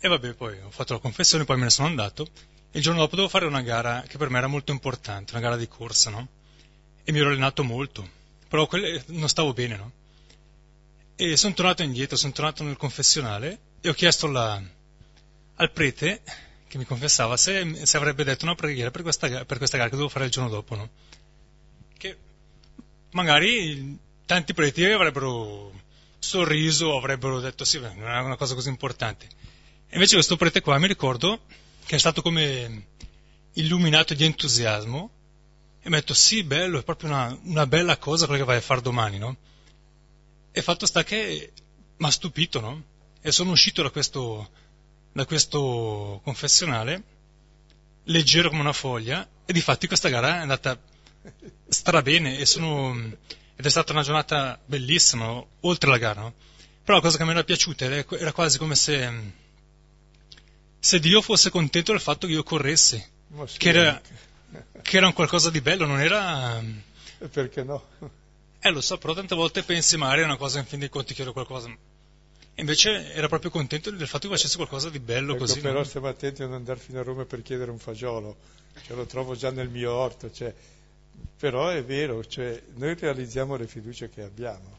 [0.00, 2.98] e vabbè, poi ho fatto la confessione, poi me ne sono andato, e il giorno
[2.98, 6.10] dopo dovevo fare una gara che per me era molto importante, una gara di corsa,
[6.10, 6.26] no?
[7.04, 8.08] E mi ero allenato molto,
[8.48, 8.68] però
[9.06, 9.92] non stavo bene, no?
[11.18, 14.62] E sono tornato indietro, sono tornato nel confessionale e ho chiesto la,
[15.54, 16.22] al prete
[16.68, 19.96] che mi confessava se, se, avrebbe detto una preghiera per questa, per questa gara che
[19.96, 20.90] dovevo fare il giorno dopo, no?
[21.96, 22.16] Che
[23.12, 25.72] magari tanti preti avrebbero
[26.18, 29.26] sorriso, avrebbero detto sì, non è una cosa così importante.
[29.88, 31.44] E invece questo prete qua mi ricordo
[31.86, 32.88] che è stato come
[33.54, 35.10] illuminato di entusiasmo
[35.80, 38.58] e mi ha detto sì, bello, è proprio una, una bella cosa quello che vai
[38.58, 39.36] a fare domani, no?
[40.56, 41.52] E fatto sta che
[41.98, 42.82] mi ha stupito, no?
[43.20, 44.48] E sono uscito da questo,
[45.12, 47.02] da questo confessionale,
[48.04, 50.80] leggero come una foglia, e di fatti questa gara è andata
[51.68, 52.96] strabene e sono,
[53.54, 56.32] ed è stata una giornata bellissima, oltre la gara, no?
[56.82, 59.12] Però la cosa che mi era piaciuta era quasi come se,
[60.78, 63.04] se Dio fosse contento del fatto che io corressi,
[63.58, 64.00] che era,
[64.80, 66.64] che era un qualcosa di bello, non era...
[67.30, 67.84] Perché no?
[68.66, 71.14] Eh lo so, però tante volte pensi magari è una cosa in fin dei conti
[71.14, 71.68] chiedo qualcosa.
[71.68, 75.60] E invece era proprio contento del fatto che facesse qualcosa di bello ecco, così.
[75.60, 75.84] Però no?
[75.84, 78.36] stiamo attenti a non andare fino a Roma per chiedere un fagiolo,
[78.82, 80.32] cioè, lo trovo già nel mio orto.
[80.32, 80.52] Cioè,
[81.38, 84.78] però è vero, cioè, noi realizziamo le fiducie che abbiamo.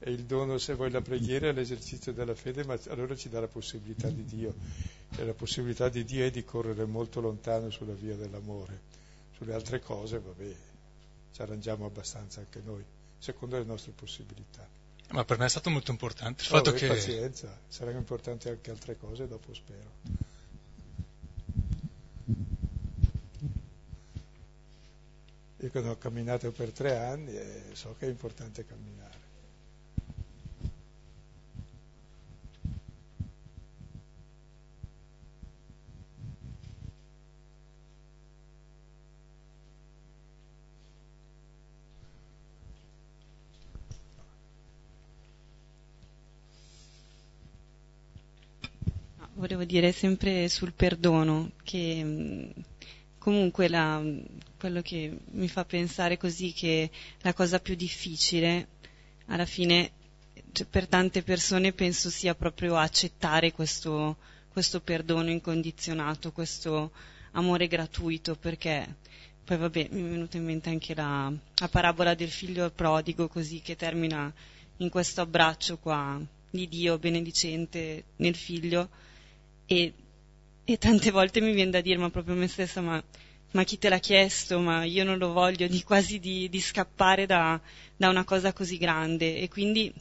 [0.00, 3.38] E il dono, se vuoi, la preghiera è l'esercizio della fede, ma allora ci dà
[3.38, 4.52] la possibilità di Dio.
[5.16, 8.94] E la possibilità di Dio è di correre molto lontano sulla via dell'amore.
[9.36, 10.54] Sulle altre cose, vabbè,
[11.36, 12.82] ci arrangiamo abbastanza anche noi,
[13.18, 14.66] secondo le nostre possibilità.
[15.10, 16.86] Ma per me è stato molto importante il no, fatto che...
[16.86, 19.90] Pazienza, saranno importanti anche altre cose, dopo spero.
[25.58, 29.05] Io che ho camminato per tre anni e so che è importante camminare.
[49.36, 52.50] Volevo dire sempre sul perdono, che mm,
[53.18, 54.02] comunque la,
[54.58, 56.90] quello che mi fa pensare così che
[57.20, 58.68] la cosa più difficile
[59.26, 59.90] alla fine
[60.52, 64.16] cioè, per tante persone penso sia proprio accettare questo,
[64.48, 66.92] questo perdono incondizionato, questo
[67.32, 68.96] amore gratuito, perché
[69.44, 73.60] poi vabbè mi è venuta in mente anche la, la parabola del figlio prodigo così
[73.60, 74.32] che termina
[74.78, 78.88] in questo abbraccio qua di Dio benedicente nel figlio
[79.66, 79.92] e,
[80.64, 83.02] e tante volte mi viene da dire, ma proprio a me stessa, ma,
[83.52, 87.26] ma, chi te l'ha chiesto, ma io non lo voglio, di quasi di, di scappare
[87.26, 87.60] da,
[87.96, 89.38] da, una cosa così grande.
[89.38, 89.92] E quindi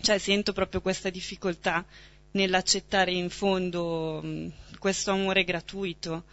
[0.00, 1.84] cioè, sento proprio questa difficoltà
[2.32, 6.24] nell'accettare in fondo mh, questo amore gratuito.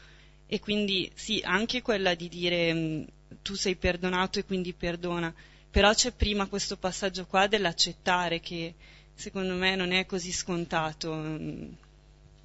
[0.45, 3.07] E quindi sì, anche quella di dire mh,
[3.41, 5.33] tu sei perdonato e quindi perdona,
[5.69, 8.73] però c'è prima questo passaggio qua dell'accettare che
[9.13, 11.75] secondo me non è così scontato, mh,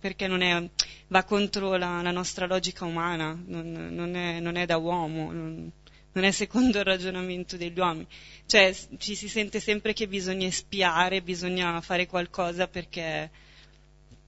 [0.02, 0.68] perché è,
[1.06, 5.30] va contro la, la, nostra logica umana, non, non, è, non è, da uomo.
[5.30, 5.70] Non,
[6.14, 8.08] non è secondo il ragionamento degli uomini.
[8.44, 13.30] Cioè ci si sente sempre che bisogna espiare, bisogna fare qualcosa perché,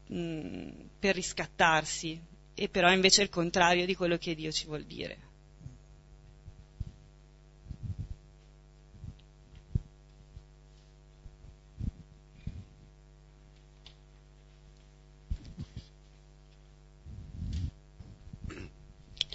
[0.06, 0.68] mh,
[1.00, 2.20] per riscattarsi,
[2.54, 5.23] e però invece è il contrario di quello che Dio ci vuol dire.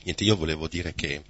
[0.10, 1.22] Niente, io volevo dire che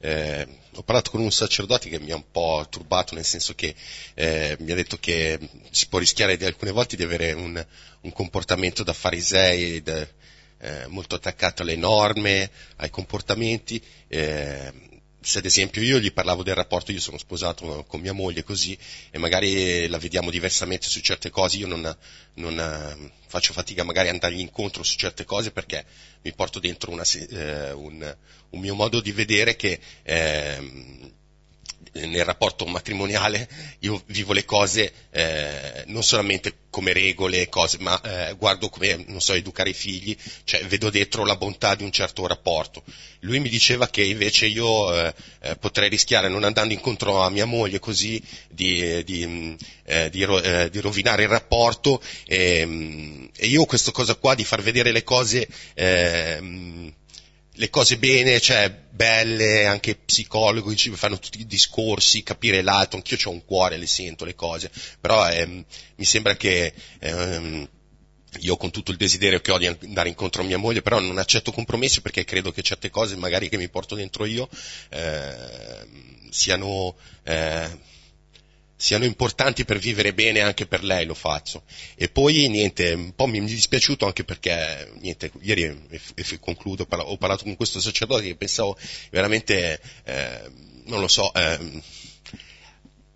[0.00, 3.74] eh, ho parlato con un sacerdote che mi ha un po' turbato, nel senso che
[4.12, 5.38] eh, mi ha detto che
[5.70, 7.66] si può rischiare di alcune volte di avere un,
[8.02, 13.82] un comportamento da farisei, eh, molto attaccato alle norme, ai comportamenti.
[14.06, 14.70] Eh,
[15.20, 18.78] se ad esempio io gli parlavo del rapporto, io sono sposato con mia moglie così,
[19.10, 21.96] e magari la vediamo diversamente su certe cose, io non,
[22.34, 25.84] non eh, faccio fatica magari a andargli incontro su certe cose perché
[26.22, 28.16] mi porto dentro una, eh, un,
[28.50, 31.12] un, mio modo di vedere che eh,
[31.92, 33.48] nel rapporto matrimoniale
[33.80, 39.22] io vivo le cose eh, non solamente come regole, cose, ma eh, guardo come, non
[39.22, 42.82] so, educare i figli, cioè vedo dentro la bontà di un certo rapporto.
[43.20, 47.46] Lui mi diceva che invece io eh, eh potrei rischiare, non andando incontro a mia
[47.46, 53.64] moglie così, di, di, eh, di, eh, di rovinare il rapporto e, ehm, e, io
[53.64, 56.92] questa cosa qua di far vedere le cose ehm,
[57.56, 63.30] le cose bene, cioè belle, anche psicologi fanno tutti i discorsi, capire l'altro, anch'io ho
[63.30, 64.70] un cuore, le sento le cose,
[65.00, 65.64] però ehm,
[65.96, 67.68] mi sembra che ehm,
[68.40, 71.18] io con tutto il desiderio che ho di andare incontro a mia moglie, però non
[71.18, 74.48] accetto compromessi perché credo che certe cose magari che mi porto dentro io
[74.90, 75.86] eh,
[76.30, 77.78] siano eh,
[78.76, 81.62] siano importanti per vivere bene anche per lei, lo faccio.
[81.94, 86.86] E poi niente, un po' mi è dispiaciuto anche perché, niente, ieri, e, e concludo,
[86.88, 88.76] ho parlato con questo sacerdote che pensavo
[89.10, 90.50] veramente, eh,
[90.84, 91.82] non lo so, eh,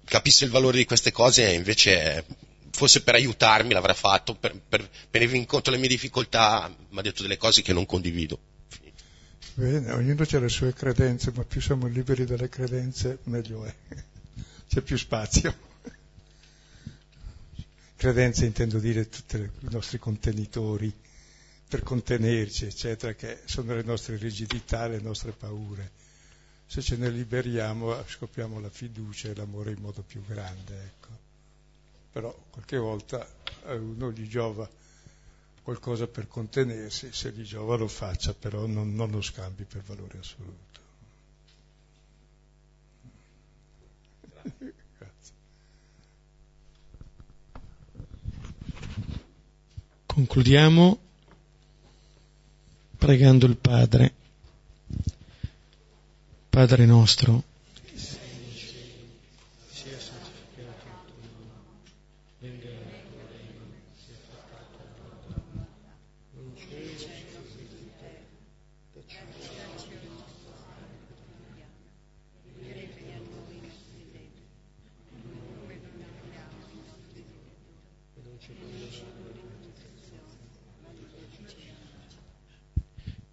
[0.05, 2.24] capisse il valore di queste cose e invece
[2.73, 7.23] forse per aiutarmi l'avrà fatto, per, per venire incontro alle mie difficoltà, mi ha detto
[7.23, 8.39] delle cose che non condivido.
[9.55, 13.74] Bene, ognuno ha le sue credenze, ma più siamo liberi dalle credenze, meglio è
[14.71, 15.53] c'è più spazio.
[17.97, 20.95] Credenze intendo dire tutti i nostri contenitori
[21.67, 25.91] per contenerci, eccetera, che sono le nostre rigidità, le nostre paure.
[26.67, 31.09] Se ce ne liberiamo scopriamo la fiducia e l'amore in modo più grande, ecco.
[32.13, 33.29] Però qualche volta
[33.65, 34.71] a uno gli giova
[35.63, 40.19] qualcosa per contenersi, se gli giova lo faccia, però non, non lo scambi per valore
[40.19, 40.70] assoluto.
[50.07, 50.99] Concludiamo
[52.99, 54.12] pregando il Padre.
[56.51, 57.43] Padre nostro,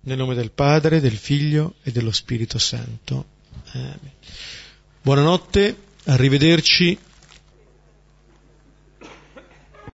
[0.08, 3.26] Nel nome del Padre, del Figlio e dello Spirito Santo.
[3.74, 4.12] Amen.
[5.02, 5.76] Buonanotte,
[6.06, 6.98] arrivederci